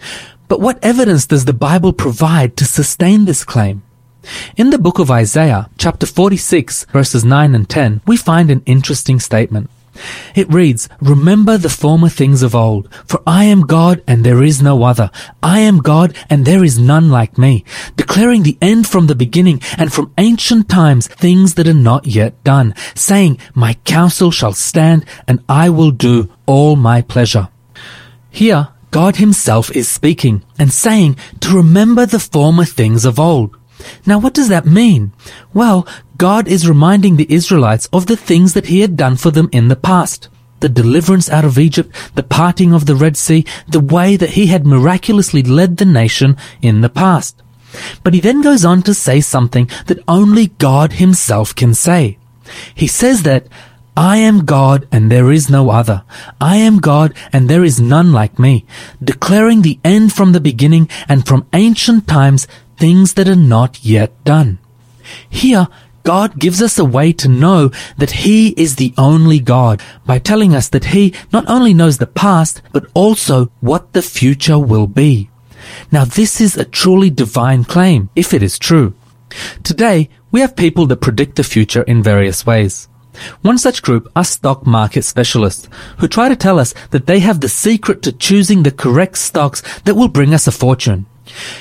But 0.49 0.59
what 0.59 0.83
evidence 0.83 1.25
does 1.25 1.45
the 1.45 1.53
Bible 1.53 1.93
provide 1.93 2.57
to 2.57 2.65
sustain 2.65 3.23
this 3.23 3.45
claim? 3.45 3.83
In 4.57 4.71
the 4.71 4.77
book 4.77 4.99
of 4.99 5.09
Isaiah, 5.09 5.69
chapter 5.77 6.05
46, 6.05 6.83
verses 6.91 7.23
9 7.23 7.55
and 7.55 7.69
10, 7.69 8.01
we 8.05 8.17
find 8.17 8.51
an 8.51 8.63
interesting 8.65 9.21
statement. 9.21 9.69
It 10.35 10.51
reads, 10.51 10.89
Remember 11.01 11.57
the 11.57 11.69
former 11.69 12.09
things 12.09 12.41
of 12.41 12.55
old, 12.55 12.93
for 13.05 13.21
I 13.25 13.45
am 13.45 13.61
God 13.61 14.03
and 14.07 14.23
there 14.23 14.43
is 14.43 14.61
no 14.61 14.83
other. 14.83 15.11
I 15.41 15.59
am 15.59 15.79
God 15.79 16.15
and 16.29 16.45
there 16.45 16.63
is 16.63 16.77
none 16.77 17.09
like 17.09 17.37
me, 17.37 17.63
declaring 17.95 18.43
the 18.43 18.57
end 18.61 18.87
from 18.87 19.07
the 19.07 19.15
beginning 19.15 19.61
and 19.77 19.91
from 19.91 20.13
ancient 20.17 20.69
times 20.69 21.07
things 21.07 21.55
that 21.55 21.67
are 21.67 21.73
not 21.73 22.05
yet 22.05 22.43
done, 22.43 22.73
saying, 22.93 23.39
My 23.53 23.75
counsel 23.85 24.31
shall 24.31 24.53
stand 24.53 25.05
and 25.27 25.43
I 25.47 25.69
will 25.69 25.91
do 25.91 26.29
all 26.45 26.75
my 26.75 27.01
pleasure. 27.01 27.49
Here, 28.29 28.69
God 28.91 29.17
himself 29.17 29.75
is 29.75 29.89
speaking 29.89 30.43
and 30.57 30.71
saying 30.71 31.17
to 31.41 31.55
remember 31.55 32.05
the 32.05 32.19
former 32.19 32.65
things 32.65 33.05
of 33.05 33.19
old. 33.19 33.55
Now 34.05 34.19
what 34.19 34.33
does 34.33 34.49
that 34.49 34.65
mean? 34.65 35.11
Well, 35.53 35.87
God 36.17 36.47
is 36.47 36.67
reminding 36.67 37.15
the 37.15 37.31
Israelites 37.31 37.87
of 37.91 38.05
the 38.05 38.17
things 38.17 38.53
that 38.53 38.67
he 38.67 38.81
had 38.81 38.95
done 38.95 39.15
for 39.17 39.31
them 39.31 39.49
in 39.51 39.67
the 39.67 39.75
past. 39.75 40.29
The 40.61 40.69
deliverance 40.69 41.29
out 41.29 41.45
of 41.45 41.59
Egypt, 41.59 41.93
the 42.15 42.23
parting 42.23 42.73
of 42.73 42.85
the 42.85 42.95
Red 42.95 43.17
Sea, 43.17 43.45
the 43.67 43.79
way 43.79 44.15
that 44.15 44.31
he 44.31 44.47
had 44.47 44.65
miraculously 44.65 45.43
led 45.43 45.77
the 45.77 45.85
nation 45.85 46.37
in 46.61 46.81
the 46.81 46.89
past. 46.89 47.41
But 48.03 48.13
he 48.13 48.21
then 48.21 48.41
goes 48.41 48.63
on 48.63 48.81
to 48.83 48.93
say 48.93 49.19
something 49.19 49.69
that 49.87 50.03
only 50.07 50.47
God 50.47 50.93
himself 50.93 51.53
can 51.53 51.73
say. 51.73 52.17
He 52.73 52.87
says 52.87 53.23
that 53.23 53.47
I 53.97 54.17
am 54.17 54.45
God 54.45 54.87
and 54.91 55.09
there 55.09 55.31
is 55.31 55.49
no 55.49 55.69
other. 55.69 56.03
I 56.41 56.57
am 56.57 56.79
God 56.79 57.13
and 57.31 57.49
there 57.49 57.63
is 57.63 57.79
none 57.79 58.11
like 58.11 58.39
me, 58.39 58.65
declaring 59.03 59.61
the 59.61 59.79
end 59.83 60.13
from 60.13 60.31
the 60.31 60.41
beginning 60.41 60.89
and 61.07 61.25
from 61.25 61.47
ancient 61.53 62.07
times 62.07 62.47
things 62.77 63.13
that 63.13 63.27
are 63.27 63.35
not 63.35 63.83
yet 63.85 64.11
done. 64.25 64.59
Here, 65.29 65.67
God 66.05 66.37
gives 66.37 66.61
us 66.61 66.77
a 66.77 66.85
way 66.85 67.11
to 67.13 67.27
know 67.27 67.71
that 67.97 68.11
He 68.11 68.49
is 68.49 68.75
the 68.75 68.93
only 68.95 69.39
God 69.39 69.81
by 70.05 70.19
telling 70.19 70.53
us 70.53 70.69
that 70.69 70.85
He 70.85 71.15
not 71.33 71.49
only 71.49 71.73
knows 71.73 71.97
the 71.97 72.05
past, 72.05 72.61
but 72.71 72.85
also 72.93 73.47
what 73.59 73.93
the 73.93 74.03
future 74.03 74.59
will 74.59 74.85
be. 74.85 75.31
Now 75.91 76.05
this 76.05 76.39
is 76.39 76.55
a 76.55 76.63
truly 76.63 77.09
divine 77.09 77.63
claim, 77.63 78.09
if 78.15 78.35
it 78.35 78.43
is 78.43 78.59
true. 78.59 78.93
Today, 79.63 80.09
we 80.31 80.41
have 80.41 80.55
people 80.55 80.85
that 80.87 81.01
predict 81.01 81.37
the 81.37 81.43
future 81.43 81.81
in 81.81 82.03
various 82.03 82.45
ways. 82.45 82.87
One 83.41 83.57
such 83.57 83.81
group 83.81 84.11
are 84.15 84.23
stock 84.23 84.67
market 84.67 85.03
specialists 85.03 85.67
who 85.97 86.07
try 86.07 86.29
to 86.29 86.35
tell 86.35 86.59
us 86.59 86.75
that 86.91 87.07
they 87.07 87.19
have 87.21 87.41
the 87.41 87.49
secret 87.49 88.03
to 88.03 88.11
choosing 88.11 88.61
the 88.61 88.71
correct 88.71 89.17
stocks 89.17 89.63
that 89.85 89.95
will 89.95 90.09
bring 90.09 90.35
us 90.35 90.45
a 90.45 90.51
fortune. 90.51 91.07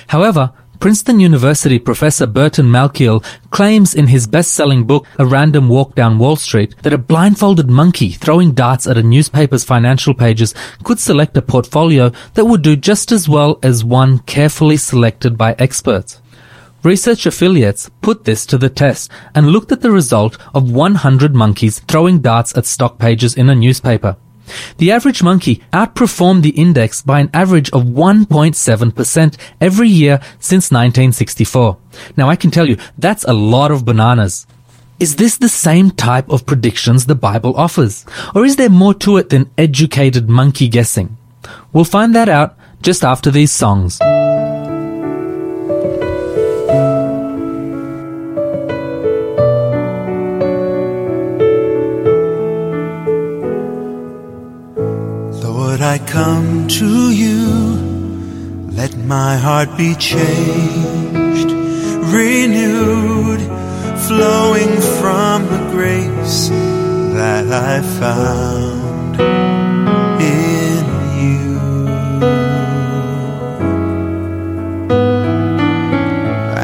However, 0.08 0.52
Princeton 0.84 1.18
University 1.18 1.78
professor 1.78 2.26
Burton 2.26 2.66
Malkiel 2.66 3.24
claims 3.48 3.94
in 3.94 4.08
his 4.08 4.26
best-selling 4.26 4.84
book 4.84 5.06
A 5.18 5.24
Random 5.24 5.66
Walk 5.70 5.94
Down 5.94 6.18
Wall 6.18 6.36
Street 6.36 6.74
that 6.82 6.92
a 6.92 6.98
blindfolded 6.98 7.70
monkey 7.70 8.10
throwing 8.10 8.52
darts 8.52 8.86
at 8.86 8.98
a 8.98 9.02
newspaper's 9.02 9.64
financial 9.64 10.12
pages 10.12 10.54
could 10.82 11.00
select 11.00 11.38
a 11.38 11.40
portfolio 11.40 12.12
that 12.34 12.44
would 12.44 12.60
do 12.60 12.76
just 12.76 13.12
as 13.12 13.26
well 13.26 13.58
as 13.62 13.82
one 13.82 14.18
carefully 14.18 14.76
selected 14.76 15.38
by 15.38 15.54
experts. 15.58 16.20
Research 16.82 17.24
affiliates 17.24 17.90
put 18.02 18.24
this 18.24 18.44
to 18.44 18.58
the 18.58 18.68
test 18.68 19.10
and 19.34 19.46
looked 19.46 19.72
at 19.72 19.80
the 19.80 19.90
result 19.90 20.36
of 20.54 20.70
100 20.70 21.34
monkeys 21.34 21.78
throwing 21.78 22.18
darts 22.18 22.54
at 22.58 22.66
stock 22.66 22.98
pages 22.98 23.34
in 23.38 23.48
a 23.48 23.54
newspaper. 23.54 24.18
The 24.78 24.92
average 24.92 25.22
monkey 25.22 25.62
outperformed 25.72 26.42
the 26.42 26.50
index 26.50 27.02
by 27.02 27.20
an 27.20 27.30
average 27.32 27.70
of 27.70 27.82
1.7% 27.84 29.36
every 29.60 29.88
year 29.88 30.20
since 30.38 30.70
1964. 30.70 31.78
Now 32.16 32.28
I 32.28 32.36
can 32.36 32.50
tell 32.50 32.68
you, 32.68 32.76
that's 32.98 33.24
a 33.24 33.32
lot 33.32 33.70
of 33.70 33.84
bananas. 33.84 34.46
Is 35.00 35.16
this 35.16 35.36
the 35.36 35.48
same 35.48 35.90
type 35.90 36.28
of 36.30 36.46
predictions 36.46 37.06
the 37.06 37.14
Bible 37.14 37.56
offers? 37.56 38.06
Or 38.34 38.44
is 38.44 38.56
there 38.56 38.70
more 38.70 38.94
to 38.94 39.16
it 39.16 39.30
than 39.30 39.50
educated 39.58 40.28
monkey 40.28 40.68
guessing? 40.68 41.16
We'll 41.72 41.84
find 41.84 42.14
that 42.14 42.28
out 42.28 42.56
just 42.80 43.04
after 43.04 43.30
these 43.30 43.50
songs. 43.50 43.98
I 55.84 55.98
come 55.98 56.66
to 56.66 57.10
you. 57.10 57.44
Let 58.70 58.96
my 58.96 59.36
heart 59.36 59.76
be 59.76 59.94
changed, 59.96 61.50
renewed, 62.18 63.40
flowing 64.06 64.72
from 64.98 65.36
the 65.52 65.62
grace 65.72 66.48
that 67.18 67.46
I 67.52 67.82
found 68.00 69.20
in 70.38 70.84
you. 71.20 71.58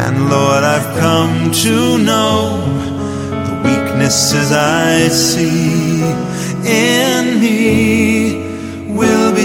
And 0.03 0.31
Lord, 0.31 0.65
I've 0.65 0.91
come 0.99 1.53
to 1.67 1.99
know 1.99 2.37
the 3.47 3.55
weaknesses 3.69 4.51
I 4.51 5.09
see 5.09 6.01
in 6.65 7.39
me 7.39 7.90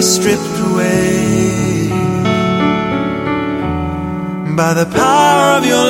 stripped 0.06 0.60
away 0.60 1.90
by 4.56 4.72
the 4.76 4.86
power 4.86 5.58
of 5.58 5.66
your 5.66 5.85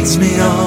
leads 0.00 0.16
me 0.16 0.40
on 0.40 0.59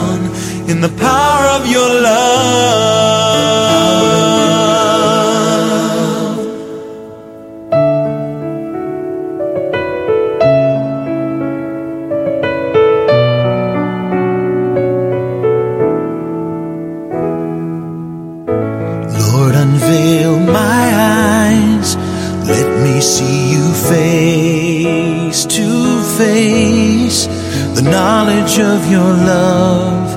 love 29.34 30.10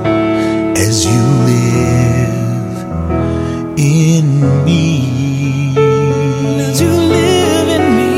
as 0.87 0.97
you 1.11 1.23
live 1.53 2.77
in 3.79 4.27
me. 4.67 4.85
As 6.67 6.77
you 6.85 6.93
live 7.17 7.69
in 7.79 7.85
me. 7.99 8.15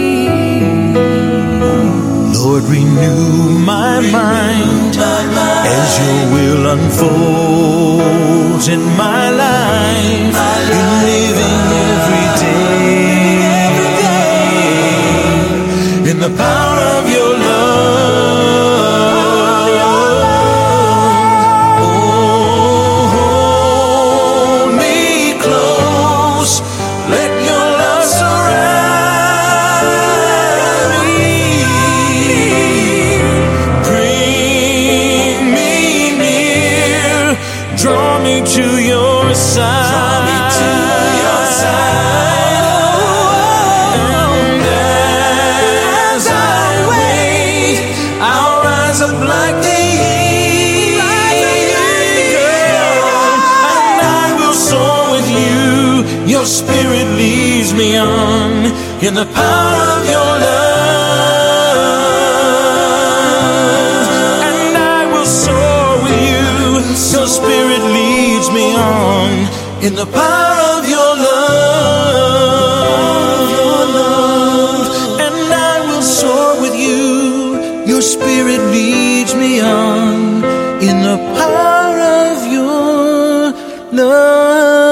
Lord, 2.39 2.65
renew 2.77 3.25
my 3.73 3.95
mind 4.21 4.93
as 5.79 5.91
your 6.03 6.21
will 6.35 6.65
unfolds 6.77 8.67
in 8.77 8.83
my 9.05 9.25
life. 9.45 10.37
In 10.79 10.89
living 11.11 11.63
every 11.89 12.27
day 12.45 13.39
in 16.11 16.17
the 16.25 16.33
power 16.47 16.98
leads 57.89 58.01
on 58.01 58.65
in 59.07 59.15
the 59.15 59.25
power 59.25 59.83
of 59.99 60.05
your 60.07 60.39
love. 60.45 61.09
And 64.49 64.77
I 64.77 65.07
will 65.13 65.27
soar 65.27 66.03
with 66.05 66.21
you. 66.29 66.47
Your 67.17 67.27
spirit 67.27 67.83
leads 67.97 68.51
me 68.51 68.75
on 68.77 69.31
in 69.83 69.95
the 69.95 70.07
power 70.07 70.79
of 70.79 70.89
your 70.89 71.17
love. 71.27 71.49
And 75.21 75.53
I 75.53 75.81
will 75.89 76.03
soar 76.03 76.61
with 76.61 76.75
you. 76.75 77.87
Your 77.87 78.03
spirit 78.03 78.61
leads 78.71 79.35
me 79.35 79.61
on 79.61 80.45
in 80.83 81.03
the 81.03 81.17
power 81.39 81.99
of 82.01 82.47
your 82.53 83.53
love. 83.93 84.88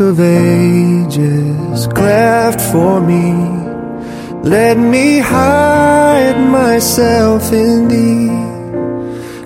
Of 0.00 0.20
ages, 0.20 1.88
cleft 1.88 2.60
for 2.70 3.00
me. 3.00 3.32
Let 4.48 4.78
me 4.78 5.18
hide 5.18 6.38
myself 6.38 7.52
in 7.52 7.88
thee. 7.88 8.30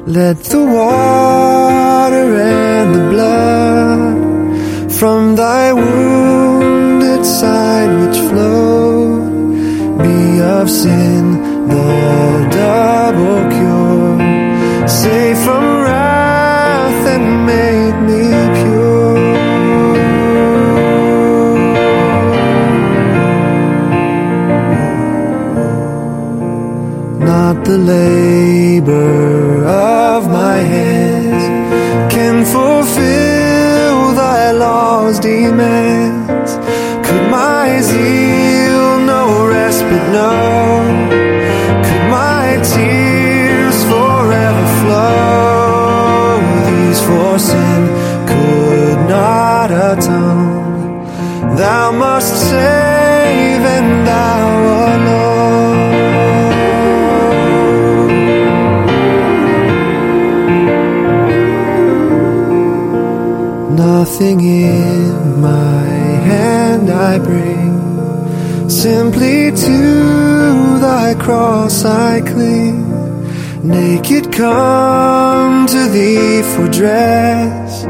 Let 0.04 0.44
the 0.44 0.62
water 0.62 2.36
and 2.36 2.94
the 2.94 3.04
blood 3.14 4.92
from 4.92 5.36
thy 5.36 5.72
wounded 5.72 7.24
side 7.24 7.90
which 8.02 8.18
flowed 8.28 9.98
be 10.02 10.40
of 10.42 10.68
sin 10.68 11.24
the 11.66 12.48
double 12.60 13.40
cure. 13.56 14.18
Safe 14.86 15.38
from 15.46 15.64
wrath 15.82 17.06
and 17.14 17.46
make 17.46 17.71
the 27.72 27.78
labor 27.78 29.64
of 29.64 30.28
my 30.28 30.58
hands 30.58 31.44
can 32.12 32.44
fulfill 32.44 34.12
thy 34.14 34.50
law's 34.50 35.18
demands. 35.18 36.50
Could 37.06 37.30
my 37.30 37.80
zeal 37.80 38.88
no 39.12 39.22
respite 39.48 40.08
know? 40.16 40.84
Could 41.86 42.06
my 42.20 42.46
tears 42.74 43.78
forever 43.92 44.66
flow? 44.80 46.40
These 46.68 47.00
for 47.08 47.38
sin 47.38 47.80
could 48.32 48.98
not 49.16 49.68
atone. 49.70 51.56
Thou 51.56 51.92
must 51.92 52.32
save 52.50 53.62
and 53.76 54.06
thou 54.06 54.41
Everything 64.14 64.40
in 64.40 65.40
my 65.40 65.84
hand 66.28 66.90
I 66.90 67.18
bring, 67.18 68.68
simply 68.68 69.50
to 69.50 70.78
thy 70.80 71.14
cross 71.14 71.82
I 71.86 72.20
cling. 72.20 72.76
Naked 73.66 74.30
come 74.30 75.66
to 75.66 75.88
thee 75.88 76.42
for 76.42 76.68
dress, 76.68 77.84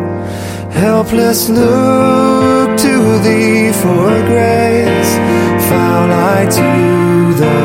helpless 0.72 1.48
look 1.48 2.78
to 2.78 3.18
thee 3.24 3.72
for 3.82 4.08
grace. 4.30 5.12
Foul 5.68 6.08
I 6.38 6.46
to 6.58 7.34
the 7.42 7.58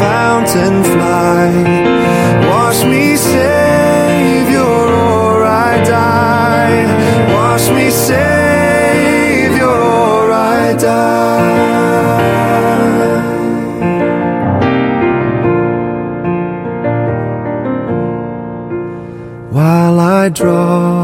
fountain 0.00 0.84
fly, 0.84 1.48
wash 2.50 2.84
me, 2.84 3.16
Savior, 3.16 3.85
die. 10.78 11.56
While 19.50 20.00
I 20.00 20.28
draw 20.28 20.95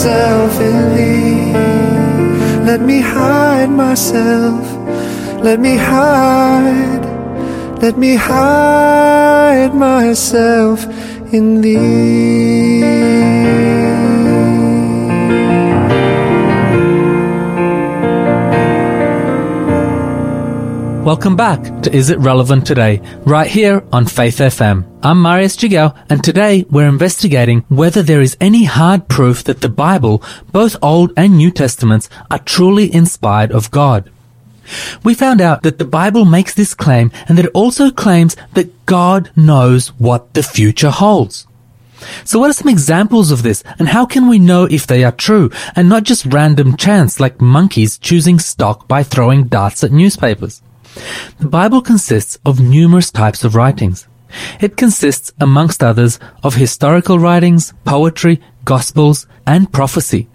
myself 0.00 0.58
in 0.60 0.94
thee. 0.96 1.52
Let 2.64 2.80
me 2.80 3.02
hide 3.02 3.68
myself, 3.68 4.64
let 5.44 5.60
me 5.60 5.76
hide, 5.76 7.04
let 7.82 7.98
me 7.98 8.14
hide 8.14 9.74
myself 9.74 10.86
in 11.34 11.60
thee. 11.60 12.80
Welcome 21.00 21.34
back 21.34 21.82
to 21.84 21.96
Is 21.96 22.10
It 22.10 22.18
Relevant 22.18 22.66
Today, 22.66 23.00
right 23.24 23.46
here 23.46 23.82
on 23.90 24.04
Faith 24.04 24.36
FM. 24.36 24.84
I'm 25.02 25.22
Marius 25.22 25.56
Jigao, 25.56 25.96
and 26.10 26.22
today 26.22 26.66
we're 26.68 26.86
investigating 26.86 27.64
whether 27.70 28.02
there 28.02 28.20
is 28.20 28.36
any 28.38 28.64
hard 28.64 29.08
proof 29.08 29.42
that 29.44 29.62
the 29.62 29.70
Bible, 29.70 30.22
both 30.52 30.76
Old 30.82 31.14
and 31.16 31.38
New 31.38 31.50
Testaments, 31.50 32.10
are 32.30 32.38
truly 32.40 32.94
inspired 32.94 33.50
of 33.50 33.70
God. 33.70 34.12
We 35.02 35.14
found 35.14 35.40
out 35.40 35.62
that 35.62 35.78
the 35.78 35.86
Bible 35.86 36.26
makes 36.26 36.52
this 36.52 36.74
claim 36.74 37.10
and 37.26 37.38
that 37.38 37.46
it 37.46 37.52
also 37.54 37.90
claims 37.90 38.36
that 38.52 38.84
God 38.84 39.30
knows 39.34 39.88
what 39.98 40.34
the 40.34 40.42
future 40.42 40.90
holds. 40.90 41.46
So 42.26 42.38
what 42.38 42.50
are 42.50 42.52
some 42.52 42.68
examples 42.68 43.30
of 43.30 43.42
this 43.42 43.64
and 43.78 43.88
how 43.88 44.04
can 44.04 44.28
we 44.28 44.38
know 44.38 44.64
if 44.64 44.86
they 44.86 45.02
are 45.04 45.12
true 45.12 45.50
and 45.74 45.88
not 45.88 46.02
just 46.02 46.26
random 46.26 46.76
chance 46.76 47.18
like 47.18 47.40
monkeys 47.40 47.96
choosing 47.96 48.38
stock 48.38 48.86
by 48.86 49.02
throwing 49.02 49.44
darts 49.44 49.82
at 49.82 49.92
newspapers? 49.92 50.60
The 51.38 51.48
Bible 51.48 51.82
consists 51.82 52.38
of 52.44 52.60
numerous 52.60 53.10
types 53.10 53.44
of 53.44 53.54
writings. 53.54 54.06
It 54.60 54.76
consists, 54.76 55.32
amongst 55.40 55.82
others, 55.82 56.20
of 56.42 56.54
historical 56.54 57.18
writings, 57.18 57.72
poetry, 57.84 58.40
gospels, 58.64 59.26
and 59.46 59.72
prophecy. 59.72 60.28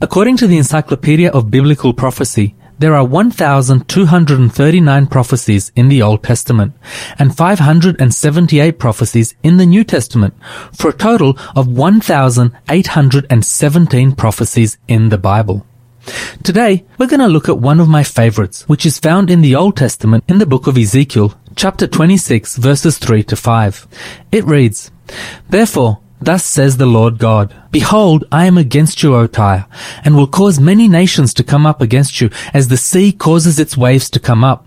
According 0.00 0.38
to 0.38 0.46
the 0.46 0.56
Encyclopedia 0.58 1.30
of 1.30 1.50
Biblical 1.50 1.92
Prophecy, 1.92 2.54
there 2.78 2.94
are 2.94 3.04
1,239 3.04 5.06
prophecies 5.06 5.70
in 5.76 5.88
the 5.88 6.00
Old 6.02 6.24
Testament 6.24 6.72
and 7.18 7.36
578 7.36 8.78
prophecies 8.78 9.34
in 9.44 9.58
the 9.58 9.66
New 9.66 9.84
Testament 9.84 10.34
for 10.72 10.88
a 10.88 10.92
total 10.92 11.38
of 11.54 11.68
1,817 11.68 14.12
prophecies 14.16 14.78
in 14.88 15.10
the 15.10 15.18
Bible. 15.18 15.64
Today, 16.42 16.84
we're 16.98 17.06
going 17.06 17.20
to 17.20 17.28
look 17.28 17.48
at 17.48 17.58
one 17.58 17.78
of 17.78 17.88
my 17.88 18.02
favorites, 18.02 18.68
which 18.68 18.84
is 18.84 18.98
found 18.98 19.30
in 19.30 19.42
the 19.42 19.54
Old 19.54 19.76
Testament 19.76 20.24
in 20.26 20.38
the 20.38 20.46
book 20.46 20.66
of 20.66 20.76
Ezekiel, 20.76 21.34
chapter 21.54 21.86
26, 21.86 22.56
verses 22.56 22.98
3 22.98 23.22
to 23.24 23.36
5. 23.36 23.86
It 24.32 24.44
reads, 24.44 24.90
Therefore, 25.48 26.00
thus 26.20 26.44
says 26.44 26.76
the 26.76 26.86
Lord 26.86 27.18
God, 27.18 27.54
Behold, 27.70 28.24
I 28.32 28.46
am 28.46 28.58
against 28.58 29.02
you, 29.02 29.14
O 29.14 29.26
Tyre, 29.26 29.66
and 30.04 30.16
will 30.16 30.26
cause 30.26 30.58
many 30.58 30.88
nations 30.88 31.32
to 31.34 31.44
come 31.44 31.66
up 31.66 31.80
against 31.80 32.20
you, 32.20 32.30
as 32.52 32.68
the 32.68 32.76
sea 32.76 33.12
causes 33.12 33.58
its 33.58 33.76
waves 33.76 34.10
to 34.10 34.20
come 34.20 34.42
up. 34.42 34.66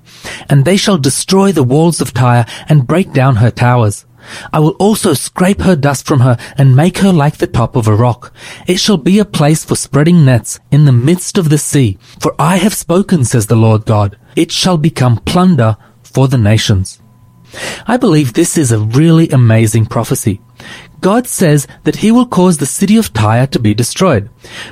And 0.49 0.63
they 0.63 0.77
shall 0.77 0.97
destroy 0.97 1.51
the 1.51 1.63
walls 1.63 1.99
of 1.99 2.13
Tyre, 2.13 2.45
and 2.69 2.87
break 2.87 3.11
down 3.11 3.37
her 3.37 3.51
towers. 3.51 4.05
I 4.51 4.59
will 4.59 4.75
also 4.79 5.13
scrape 5.13 5.61
her 5.61 5.75
dust 5.75 6.05
from 6.05 6.19
her 6.21 6.37
and 6.57 6.75
make 6.75 6.99
her 6.99 7.11
like 7.11 7.37
the 7.37 7.47
top 7.47 7.75
of 7.75 7.87
a 7.87 7.95
rock. 7.95 8.33
It 8.67 8.79
shall 8.79 8.97
be 8.97 9.19
a 9.19 9.25
place 9.25 9.63
for 9.63 9.75
spreading 9.75 10.25
nets 10.25 10.59
in 10.71 10.85
the 10.85 10.91
midst 10.91 11.37
of 11.37 11.49
the 11.49 11.57
sea. 11.57 11.97
For 12.19 12.35
I 12.39 12.57
have 12.57 12.73
spoken, 12.73 13.25
says 13.25 13.47
the 13.47 13.55
Lord 13.55 13.85
God. 13.85 14.17
It 14.35 14.51
shall 14.51 14.77
become 14.77 15.17
plunder 15.17 15.77
for 16.03 16.27
the 16.27 16.37
nations. 16.37 17.01
I 17.87 17.97
believe 17.97 18.33
this 18.33 18.57
is 18.57 18.71
a 18.71 18.79
really 18.79 19.29
amazing 19.29 19.85
prophecy. 19.85 20.41
God 21.01 21.27
says 21.27 21.67
that 21.83 21.97
he 21.97 22.11
will 22.11 22.25
cause 22.25 22.57
the 22.57 22.65
city 22.65 22.97
of 22.97 23.13
Tyre 23.13 23.47
to 23.47 23.59
be 23.59 23.73
destroyed, 23.73 24.29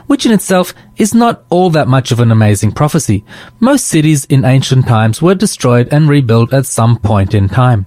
which 0.08 0.26
in 0.26 0.32
itself 0.32 0.74
is 0.98 1.14
not 1.14 1.46
all 1.50 1.70
that 1.72 1.88
much 1.88 2.12
of 2.12 2.20
an 2.20 2.32
amazing 2.32 2.72
prophecy. 2.72 3.24
Most 3.60 3.88
cities 3.88 4.26
in 4.26 4.46
ancient 4.46 4.88
times 4.88 5.22
were 5.22 5.36
destroyed 5.36 5.90
and 5.92 6.10
rebuilt 6.10 6.54
at 6.54 6.66
some 6.66 6.98
point 6.98 7.34
in 7.34 7.50
time. 7.50 7.86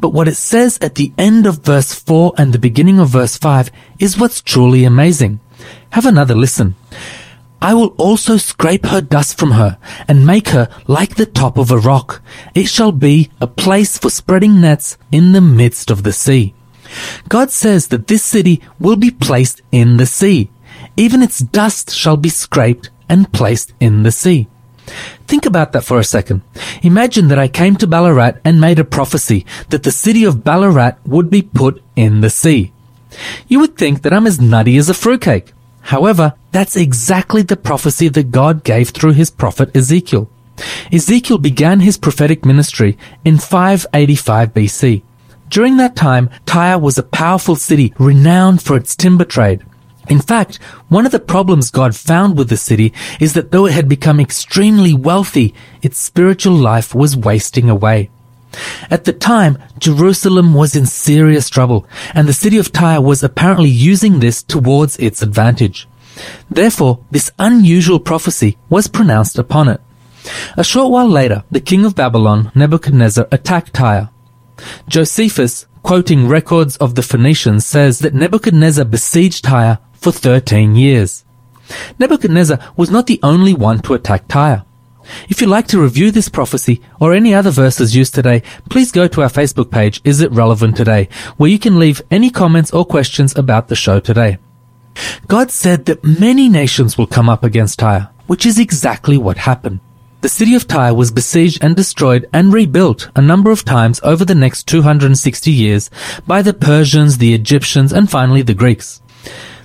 But 0.00 0.10
what 0.10 0.28
it 0.28 0.36
says 0.36 0.78
at 0.80 0.96
the 0.96 1.12
end 1.16 1.46
of 1.46 1.64
verse 1.64 1.94
4 1.94 2.34
and 2.38 2.52
the 2.52 2.58
beginning 2.58 2.98
of 2.98 3.10
verse 3.10 3.36
5 3.36 3.70
is 3.98 4.18
what's 4.18 4.40
truly 4.40 4.84
amazing. 4.84 5.40
Have 5.90 6.06
another 6.06 6.34
listen. 6.34 6.74
I 7.60 7.74
will 7.74 7.94
also 7.96 8.38
scrape 8.38 8.86
her 8.86 9.00
dust 9.00 9.38
from 9.38 9.52
her 9.52 9.78
and 10.08 10.26
make 10.26 10.48
her 10.48 10.68
like 10.88 11.14
the 11.14 11.26
top 11.26 11.58
of 11.58 11.70
a 11.70 11.78
rock. 11.78 12.20
It 12.56 12.66
shall 12.66 12.90
be 12.90 13.30
a 13.40 13.46
place 13.46 13.98
for 13.98 14.10
spreading 14.10 14.60
nets 14.60 14.98
in 15.12 15.30
the 15.30 15.40
midst 15.40 15.88
of 15.88 16.02
the 16.02 16.12
sea. 16.12 16.54
God 17.28 17.52
says 17.52 17.86
that 17.88 18.08
this 18.08 18.24
city 18.24 18.60
will 18.80 18.96
be 18.96 19.12
placed 19.12 19.62
in 19.70 19.96
the 19.96 20.06
sea. 20.06 20.50
Even 20.96 21.22
its 21.22 21.38
dust 21.38 21.94
shall 21.94 22.16
be 22.16 22.28
scraped 22.28 22.90
and 23.08 23.32
placed 23.32 23.72
in 23.78 24.02
the 24.02 24.12
sea. 24.12 24.48
Think 25.26 25.46
about 25.46 25.72
that 25.72 25.84
for 25.84 25.98
a 25.98 26.04
second. 26.04 26.42
Imagine 26.82 27.28
that 27.28 27.38
I 27.38 27.48
came 27.48 27.76
to 27.76 27.86
Ballarat 27.86 28.34
and 28.44 28.60
made 28.60 28.78
a 28.78 28.84
prophecy 28.84 29.46
that 29.70 29.82
the 29.82 29.92
city 29.92 30.24
of 30.24 30.44
Ballarat 30.44 30.96
would 31.06 31.30
be 31.30 31.42
put 31.42 31.82
in 31.96 32.20
the 32.20 32.30
sea. 32.30 32.72
You 33.48 33.60
would 33.60 33.76
think 33.76 34.02
that 34.02 34.12
I'm 34.12 34.26
as 34.26 34.40
nutty 34.40 34.76
as 34.76 34.88
a 34.88 34.94
fruitcake. 34.94 35.52
However, 35.82 36.34
that's 36.52 36.76
exactly 36.76 37.42
the 37.42 37.56
prophecy 37.56 38.08
that 38.08 38.30
God 38.30 38.64
gave 38.64 38.90
through 38.90 39.12
his 39.12 39.30
prophet 39.30 39.74
Ezekiel. 39.74 40.30
Ezekiel 40.92 41.38
began 41.38 41.80
his 41.80 41.98
prophetic 41.98 42.44
ministry 42.44 42.96
in 43.24 43.38
585 43.38 44.54
BC. 44.54 45.02
During 45.48 45.76
that 45.76 45.96
time, 45.96 46.30
Tyre 46.46 46.78
was 46.78 46.98
a 46.98 47.02
powerful 47.02 47.56
city 47.56 47.92
renowned 47.98 48.62
for 48.62 48.76
its 48.76 48.96
timber 48.96 49.24
trade. 49.24 49.64
In 50.08 50.20
fact, 50.20 50.56
one 50.88 51.06
of 51.06 51.12
the 51.12 51.20
problems 51.20 51.70
God 51.70 51.94
found 51.94 52.36
with 52.36 52.48
the 52.48 52.56
city 52.56 52.92
is 53.20 53.34
that 53.34 53.50
though 53.50 53.66
it 53.66 53.72
had 53.72 53.88
become 53.88 54.20
extremely 54.20 54.94
wealthy, 54.94 55.54
its 55.80 55.98
spiritual 55.98 56.54
life 56.54 56.94
was 56.94 57.16
wasting 57.16 57.70
away. 57.70 58.10
At 58.90 59.04
the 59.04 59.12
time, 59.12 59.58
Jerusalem 59.78 60.54
was 60.54 60.76
in 60.76 60.86
serious 60.86 61.48
trouble, 61.48 61.86
and 62.14 62.28
the 62.28 62.34
city 62.34 62.58
of 62.58 62.72
Tyre 62.72 63.00
was 63.00 63.22
apparently 63.22 63.70
using 63.70 64.20
this 64.20 64.42
towards 64.42 64.98
its 64.98 65.22
advantage. 65.22 65.88
Therefore, 66.50 67.00
this 67.10 67.30
unusual 67.38 67.98
prophecy 67.98 68.58
was 68.68 68.88
pronounced 68.88 69.38
upon 69.38 69.68
it. 69.68 69.80
A 70.56 70.64
short 70.64 70.90
while 70.90 71.08
later, 71.08 71.44
the 71.50 71.60
king 71.60 71.84
of 71.84 71.96
Babylon, 71.96 72.52
Nebuchadnezzar, 72.54 73.26
attacked 73.32 73.72
Tyre. 73.72 74.10
Josephus, 74.86 75.66
quoting 75.82 76.28
records 76.28 76.76
of 76.76 76.94
the 76.94 77.02
Phoenicians, 77.02 77.64
says 77.64 78.00
that 78.00 78.14
Nebuchadnezzar 78.14 78.84
besieged 78.84 79.44
Tyre 79.44 79.78
for 80.02 80.10
13 80.12 80.74
years. 80.74 81.24
Nebuchadnezzar 81.98 82.58
was 82.76 82.90
not 82.90 83.06
the 83.06 83.20
only 83.22 83.54
one 83.54 83.80
to 83.82 83.94
attack 83.94 84.26
Tyre. 84.28 84.64
If 85.28 85.40
you'd 85.40 85.50
like 85.50 85.66
to 85.68 85.80
review 85.80 86.10
this 86.10 86.28
prophecy 86.28 86.80
or 87.00 87.12
any 87.12 87.34
other 87.34 87.50
verses 87.50 87.96
used 87.96 88.14
today, 88.14 88.42
please 88.68 88.92
go 88.92 89.08
to 89.08 89.22
our 89.22 89.28
Facebook 89.28 89.70
page, 89.70 90.00
Is 90.04 90.20
It 90.20 90.30
Relevant 90.32 90.76
Today, 90.76 91.08
where 91.36 91.50
you 91.50 91.58
can 91.58 91.78
leave 91.78 92.02
any 92.10 92.30
comments 92.30 92.72
or 92.72 92.84
questions 92.84 93.36
about 93.36 93.68
the 93.68 93.76
show 93.76 94.00
today. 94.00 94.38
God 95.26 95.50
said 95.50 95.86
that 95.86 96.04
many 96.04 96.48
nations 96.48 96.98
will 96.98 97.06
come 97.06 97.28
up 97.28 97.42
against 97.42 97.78
Tyre, 97.78 98.10
which 98.26 98.44
is 98.44 98.58
exactly 98.58 99.16
what 99.16 99.38
happened. 99.38 99.80
The 100.20 100.28
city 100.28 100.54
of 100.54 100.68
Tyre 100.68 100.94
was 100.94 101.10
besieged 101.10 101.64
and 101.64 101.74
destroyed 101.74 102.28
and 102.32 102.52
rebuilt 102.52 103.10
a 103.16 103.20
number 103.20 103.50
of 103.50 103.64
times 103.64 104.00
over 104.04 104.24
the 104.24 104.36
next 104.36 104.68
260 104.68 105.50
years 105.50 105.90
by 106.28 106.42
the 106.42 106.54
Persians, 106.54 107.18
the 107.18 107.34
Egyptians, 107.34 107.92
and 107.92 108.08
finally 108.08 108.42
the 108.42 108.54
Greeks. 108.54 109.02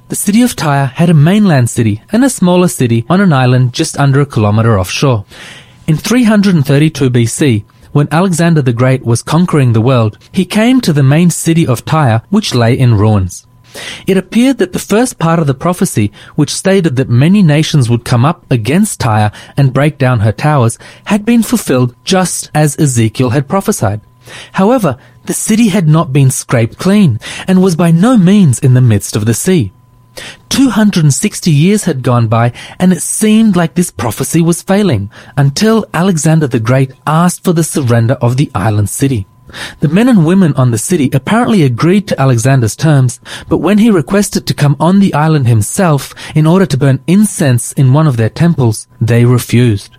The 0.10 0.16
city 0.16 0.42
of 0.42 0.56
Tyre 0.56 0.86
had 0.86 1.10
a 1.10 1.14
mainland 1.14 1.70
city 1.70 2.02
and 2.14 2.24
a 2.24 2.30
smaller 2.30 2.70
city 2.70 3.06
on 3.10 3.20
an 3.20 3.34
island 3.34 3.74
just 3.74 4.00
under 4.00 4.22
a 4.22 4.26
kilometer 4.26 4.80
offshore. 4.80 5.26
In 5.86 5.98
332 5.98 7.10
BC, 7.10 7.66
when 7.92 8.08
Alexander 8.10 8.62
the 8.62 8.72
Great 8.72 9.04
was 9.04 9.22
conquering 9.22 9.74
the 9.74 9.82
world, 9.82 10.18
he 10.32 10.46
came 10.46 10.80
to 10.80 10.94
the 10.94 11.04
main 11.04 11.30
city 11.30 11.68
of 11.68 11.84
Tyre, 11.84 12.22
which 12.30 12.56
lay 12.56 12.74
in 12.74 12.96
ruins. 12.96 13.46
It 14.08 14.16
appeared 14.16 14.60
that 14.60 14.72
the 14.72 14.80
first 14.80 15.20
part 15.20 15.40
of 15.40 15.48
the 15.48 15.54
prophecy, 15.54 16.14
which 16.36 16.56
stated 16.56 16.96
that 16.96 17.10
many 17.10 17.42
nations 17.44 17.90
would 17.90 18.06
come 18.06 18.24
up 18.24 18.50
against 18.50 19.02
Tyre 19.02 19.34
and 19.58 19.74
break 19.74 19.98
down 19.98 20.22
her 20.22 20.32
towers, 20.32 20.80
had 21.06 21.26
been 21.26 21.44
fulfilled 21.44 21.94
just 22.06 22.50
as 22.56 22.80
Ezekiel 22.80 23.32
had 23.32 23.50
prophesied. 23.50 24.00
However, 24.54 24.98
the 25.26 25.34
city 25.34 25.68
had 25.68 25.90
not 25.90 26.14
been 26.14 26.32
scraped 26.32 26.78
clean 26.78 27.20
and 27.46 27.62
was 27.62 27.76
by 27.76 27.92
no 27.92 28.18
means 28.18 28.60
in 28.60 28.74
the 28.74 28.80
midst 28.82 29.18
of 29.18 29.26
the 29.26 29.34
sea. 29.34 29.74
260 30.50 31.52
years 31.52 31.84
had 31.84 32.02
gone 32.02 32.28
by 32.28 32.52
and 32.80 32.92
it 32.92 33.02
seemed 33.02 33.56
like 33.56 33.76
this 33.76 33.92
prophecy 33.92 34.42
was 34.42 34.62
failing 34.62 35.12
until 35.38 35.86
Alexander 35.94 36.48
the 36.48 36.60
Great 36.60 36.92
asked 37.06 37.44
for 37.44 37.54
the 37.54 37.64
surrender 37.64 38.16
of 38.16 38.38
the 38.38 38.50
island 38.56 38.90
city. 38.90 39.28
The 39.80 39.88
men 39.88 40.10
and 40.10 40.26
women 40.26 40.54
on 40.56 40.72
the 40.72 40.78
city 40.78 41.10
apparently 41.14 41.64
agreed 41.64 42.08
to 42.08 42.20
Alexander's 42.20 42.76
terms, 42.76 43.20
but 43.48 43.60
when 43.60 43.78
he 43.78 43.90
requested 43.90 44.46
to 44.48 44.54
come 44.54 44.76
on 44.80 45.00
the 45.00 45.14
island 45.14 45.48
himself 45.48 46.14
in 46.36 46.46
order 46.46 46.66
to 46.66 46.78
burn 46.78 47.04
incense 47.08 47.72
in 47.74 47.94
one 47.94 48.08
of 48.08 48.18
their 48.18 48.30
temples, 48.30 48.88
they 49.00 49.26
refused. 49.26 49.98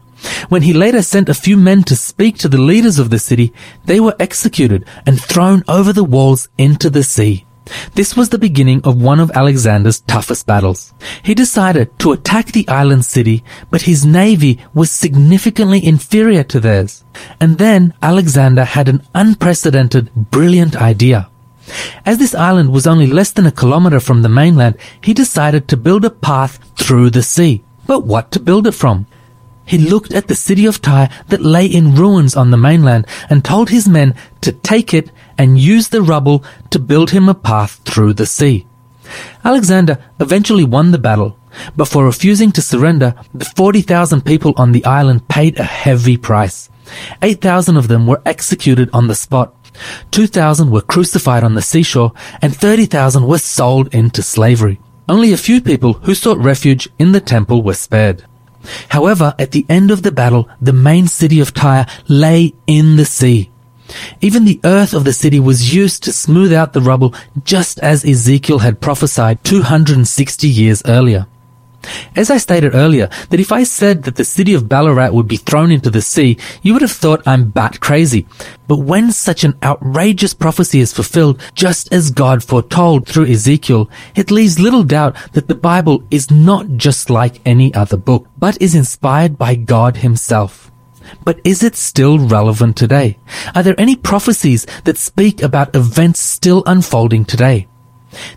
When 0.48 0.62
he 0.62 0.72
later 0.72 1.02
sent 1.02 1.28
a 1.28 1.34
few 1.34 1.56
men 1.56 1.84
to 1.84 1.96
speak 1.96 2.36
to 2.38 2.48
the 2.48 2.60
leaders 2.60 2.98
of 2.98 3.10
the 3.10 3.18
city, 3.18 3.52
they 3.84 4.00
were 4.00 4.16
executed 4.18 4.84
and 5.06 5.20
thrown 5.20 5.62
over 5.68 5.92
the 5.92 6.04
walls 6.04 6.48
into 6.58 6.90
the 6.90 7.04
sea. 7.04 7.46
This 7.94 8.16
was 8.16 8.28
the 8.28 8.38
beginning 8.38 8.80
of 8.84 9.00
one 9.00 9.20
of 9.20 9.30
Alexander's 9.32 10.00
toughest 10.00 10.46
battles. 10.46 10.92
He 11.22 11.34
decided 11.34 11.98
to 11.98 12.12
attack 12.12 12.46
the 12.46 12.68
island 12.68 13.04
city, 13.04 13.44
but 13.70 13.82
his 13.82 14.04
navy 14.04 14.58
was 14.74 14.90
significantly 14.90 15.84
inferior 15.84 16.44
to 16.44 16.60
theirs. 16.60 17.04
And 17.40 17.58
then 17.58 17.94
Alexander 18.02 18.64
had 18.64 18.88
an 18.88 19.02
unprecedented, 19.14 20.14
brilliant 20.14 20.76
idea. 20.76 21.28
As 22.06 22.18
this 22.18 22.34
island 22.34 22.72
was 22.72 22.86
only 22.86 23.06
less 23.06 23.32
than 23.32 23.46
a 23.46 23.52
kilometer 23.52 24.00
from 24.00 24.22
the 24.22 24.28
mainland, 24.28 24.76
he 25.00 25.12
decided 25.12 25.68
to 25.68 25.76
build 25.76 26.04
a 26.04 26.10
path 26.10 26.58
through 26.76 27.10
the 27.10 27.22
sea. 27.22 27.62
But 27.86 28.04
what 28.04 28.32
to 28.32 28.40
build 28.40 28.66
it 28.66 28.72
from? 28.72 29.06
He 29.64 29.76
looked 29.76 30.14
at 30.14 30.28
the 30.28 30.34
city 30.34 30.64
of 30.64 30.80
Tyre 30.80 31.10
that 31.28 31.42
lay 31.42 31.66
in 31.66 31.94
ruins 31.94 32.34
on 32.34 32.50
the 32.50 32.56
mainland 32.56 33.06
and 33.28 33.44
told 33.44 33.68
his 33.68 33.86
men 33.86 34.14
to 34.40 34.50
take 34.50 34.94
it 34.94 35.10
and 35.38 35.58
used 35.58 35.92
the 35.92 36.02
rubble 36.02 36.44
to 36.70 36.78
build 36.78 37.10
him 37.10 37.28
a 37.28 37.34
path 37.34 37.80
through 37.84 38.14
the 38.14 38.26
sea. 38.26 38.66
Alexander 39.44 39.98
eventually 40.20 40.64
won 40.64 40.90
the 40.90 40.98
battle, 40.98 41.38
but 41.76 41.88
for 41.88 42.04
refusing 42.04 42.52
to 42.52 42.62
surrender, 42.62 43.14
the 43.32 43.44
40,000 43.44 44.24
people 44.24 44.52
on 44.56 44.72
the 44.72 44.84
island 44.84 45.28
paid 45.28 45.58
a 45.58 45.64
heavy 45.64 46.16
price. 46.16 46.68
8,000 47.22 47.76
of 47.76 47.88
them 47.88 48.06
were 48.06 48.22
executed 48.26 48.90
on 48.92 49.06
the 49.06 49.14
spot. 49.14 49.54
2,000 50.10 50.70
were 50.70 50.80
crucified 50.80 51.44
on 51.44 51.54
the 51.54 51.62
seashore 51.62 52.12
and 52.42 52.54
30,000 52.54 53.26
were 53.26 53.38
sold 53.38 53.94
into 53.94 54.22
slavery. 54.22 54.80
Only 55.08 55.32
a 55.32 55.38
few 55.38 55.60
people 55.60 55.94
who 55.94 56.14
sought 56.14 56.38
refuge 56.38 56.88
in 56.98 57.12
the 57.12 57.20
temple 57.20 57.62
were 57.62 57.74
spared. 57.74 58.24
However, 58.88 59.34
at 59.38 59.52
the 59.52 59.64
end 59.68 59.90
of 59.90 60.02
the 60.02 60.12
battle, 60.12 60.48
the 60.60 60.72
main 60.72 61.06
city 61.06 61.40
of 61.40 61.54
Tyre 61.54 61.86
lay 62.08 62.54
in 62.66 62.96
the 62.96 63.04
sea. 63.04 63.50
Even 64.20 64.44
the 64.44 64.60
earth 64.64 64.94
of 64.94 65.04
the 65.04 65.12
city 65.12 65.40
was 65.40 65.74
used 65.74 66.02
to 66.02 66.12
smooth 66.12 66.52
out 66.52 66.72
the 66.72 66.80
rubble 66.80 67.14
just 67.44 67.78
as 67.80 68.04
Ezekiel 68.04 68.58
had 68.58 68.80
prophesied 68.80 69.42
260 69.44 70.48
years 70.48 70.82
earlier. 70.86 71.26
As 72.16 72.30
I 72.30 72.38
stated 72.38 72.74
earlier, 72.74 73.08
that 73.30 73.40
if 73.40 73.52
I 73.52 73.62
said 73.62 74.02
that 74.02 74.16
the 74.16 74.24
city 74.24 74.52
of 74.52 74.68
Ballarat 74.68 75.10
would 75.10 75.28
be 75.28 75.36
thrown 75.36 75.70
into 75.70 75.90
the 75.90 76.02
sea, 76.02 76.36
you 76.62 76.72
would 76.72 76.82
have 76.82 76.92
thought 76.92 77.26
I'm 77.26 77.50
bat 77.50 77.80
crazy. 77.80 78.26
But 78.66 78.78
when 78.78 79.12
such 79.12 79.44
an 79.44 79.56
outrageous 79.62 80.34
prophecy 80.34 80.80
is 80.80 80.92
fulfilled, 80.92 81.40
just 81.54 81.92
as 81.92 82.10
God 82.10 82.42
foretold 82.42 83.06
through 83.06 83.26
Ezekiel, 83.26 83.88
it 84.16 84.30
leaves 84.30 84.58
little 84.58 84.82
doubt 84.82 85.16
that 85.32 85.48
the 85.48 85.54
Bible 85.54 86.02
is 86.10 86.30
not 86.30 86.68
just 86.76 87.10
like 87.10 87.40
any 87.46 87.72
other 87.74 87.96
book, 87.96 88.26
but 88.36 88.60
is 88.60 88.74
inspired 88.74 89.38
by 89.38 89.54
God 89.54 89.98
Himself. 89.98 90.70
But 91.24 91.40
is 91.44 91.62
it 91.62 91.76
still 91.76 92.18
relevant 92.18 92.76
today? 92.76 93.18
Are 93.54 93.62
there 93.62 93.78
any 93.78 93.96
prophecies 93.96 94.66
that 94.84 94.98
speak 94.98 95.42
about 95.42 95.74
events 95.74 96.20
still 96.20 96.62
unfolding 96.66 97.24
today? 97.24 97.68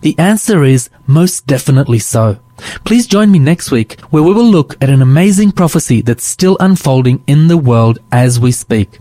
The 0.02 0.18
answer 0.20 0.64
is 0.64 0.90
most 1.08 1.48
definitely 1.48 2.00
so. 2.00 2.40
Please 2.84 3.08
join 3.08 3.32
me 3.32 3.40
next 3.40 3.72
week 3.72 4.00
where 4.12 4.24
we 4.24 4.34
will 4.34 4.46
look 4.46 4.76
at 4.82 4.90
an 4.90 5.02
amazing 5.02 5.52
prophecy 5.52 6.02
that's 6.02 6.24
still 6.24 6.58
unfolding 6.60 7.24
in 7.26 7.48
the 7.48 7.58
world 7.58 8.00
as 8.12 8.40
we 8.40 8.52
speak. 8.52 9.00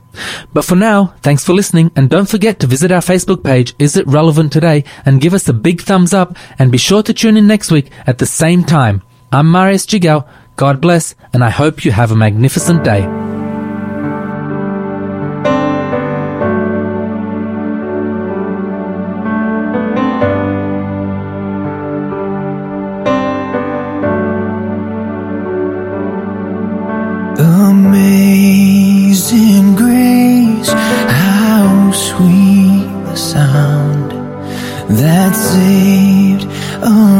But 0.52 0.64
for 0.64 0.76
now, 0.76 1.14
thanks 1.22 1.44
for 1.44 1.52
listening 1.52 1.90
and 1.94 2.08
don't 2.08 2.28
forget 2.28 2.58
to 2.60 2.66
visit 2.66 2.90
our 2.90 3.00
Facebook 3.00 3.44
page, 3.44 3.74
Is 3.78 3.96
It 3.96 4.06
Relevant 4.06 4.52
Today, 4.52 4.84
and 5.04 5.20
give 5.20 5.34
us 5.34 5.48
a 5.48 5.52
big 5.52 5.82
thumbs 5.82 6.14
up 6.14 6.36
and 6.58 6.72
be 6.72 6.78
sure 6.78 7.02
to 7.02 7.14
tune 7.14 7.36
in 7.36 7.46
next 7.46 7.70
week 7.70 7.90
at 8.06 8.18
the 8.18 8.26
same 8.26 8.64
time. 8.64 9.02
I'm 9.30 9.50
Marius 9.50 9.86
Jigao. 9.86 10.26
God 10.56 10.80
bless 10.80 11.14
and 11.32 11.44
I 11.44 11.50
hope 11.50 11.84
you 11.84 11.92
have 11.92 12.12
a 12.12 12.16
magnificent 12.16 12.82
day. 12.84 13.29
That 35.30 35.36
saved. 35.36 36.44
A 36.82 37.19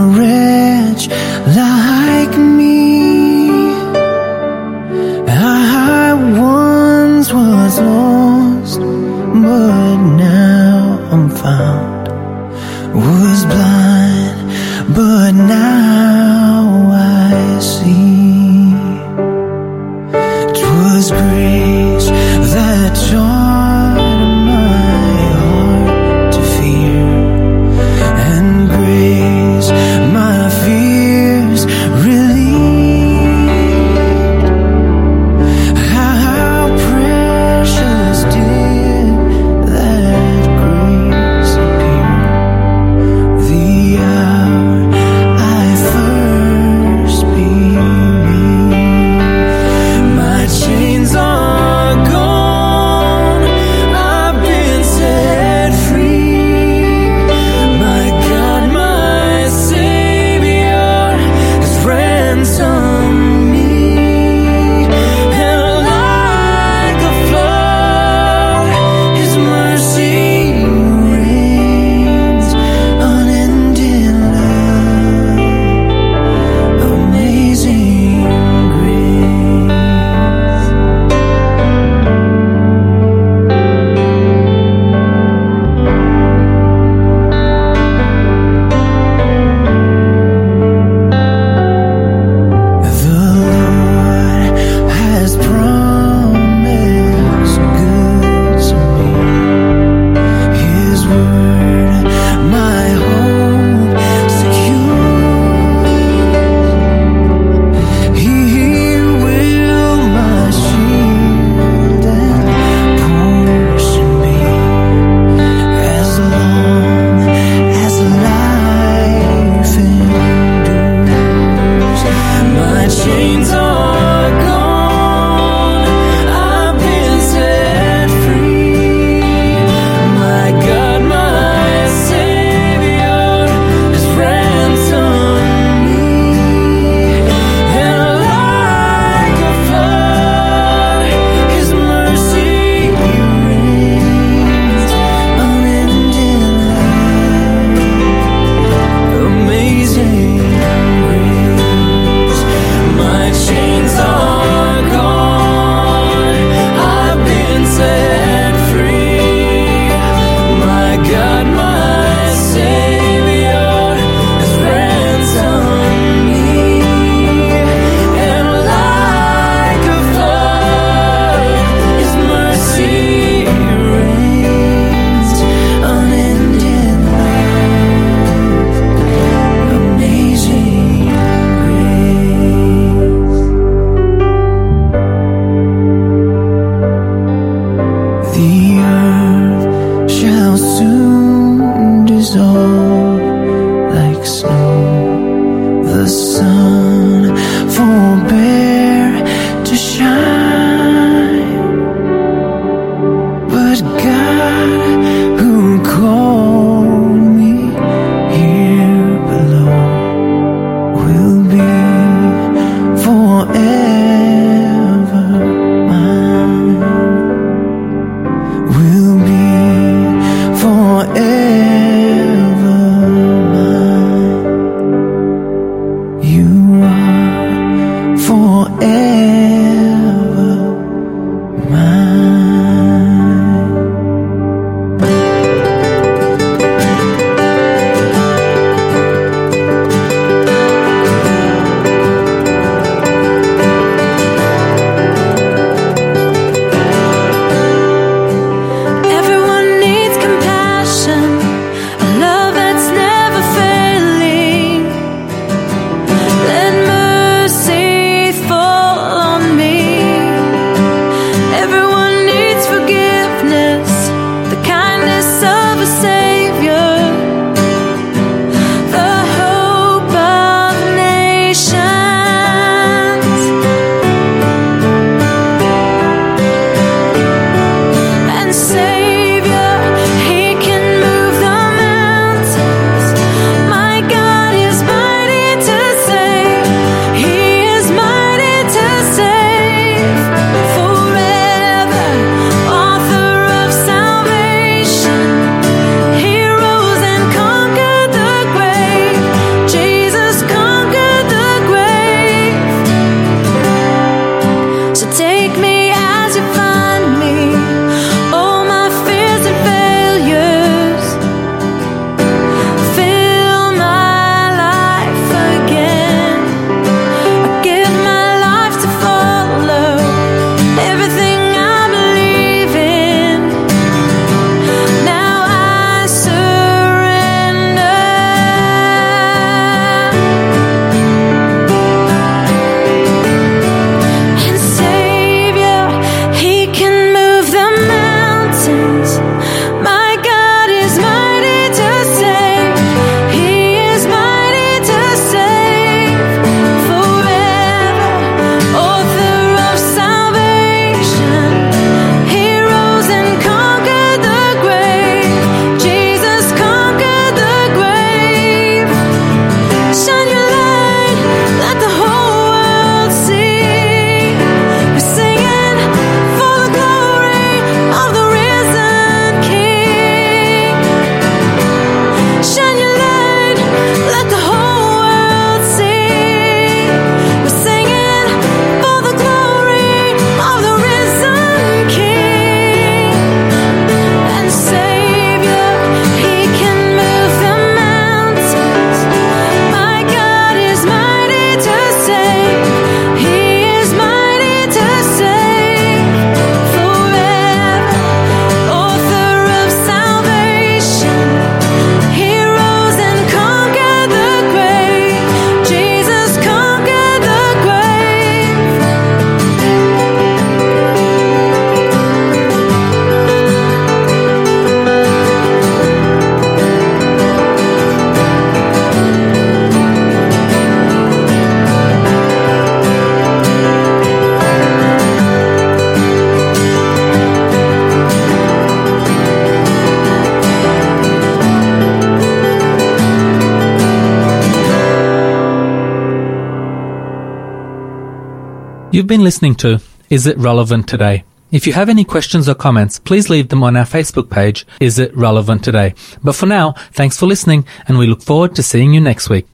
You've 439.01 439.07
been 439.07 439.25
listening 439.25 439.55
to 439.55 439.81
Is 440.11 440.27
It 440.27 440.37
Relevant 440.37 440.87
Today? 440.87 441.25
If 441.51 441.67
you 441.67 441.73
have 441.73 441.89
any 441.89 442.05
questions 442.05 442.51
or 442.51 442.55
comments, 442.55 442.99
please 442.99 443.31
leave 443.31 443.49
them 443.49 443.63
on 443.63 443.75
our 443.75 443.87
Facebook 443.87 444.29
page, 444.29 444.67
Is 444.79 444.99
It 444.99 445.17
Relevant 445.17 445.65
Today? 445.65 445.95
But 446.23 446.35
for 446.35 446.45
now, 446.45 446.73
thanks 446.93 447.17
for 447.17 447.25
listening 447.25 447.65
and 447.89 447.97
we 447.97 448.07
look 448.07 448.21
forward 448.21 448.55
to 448.57 448.63
seeing 448.63 448.93
you 448.93 449.01
next 449.01 449.31
week. 449.31 449.47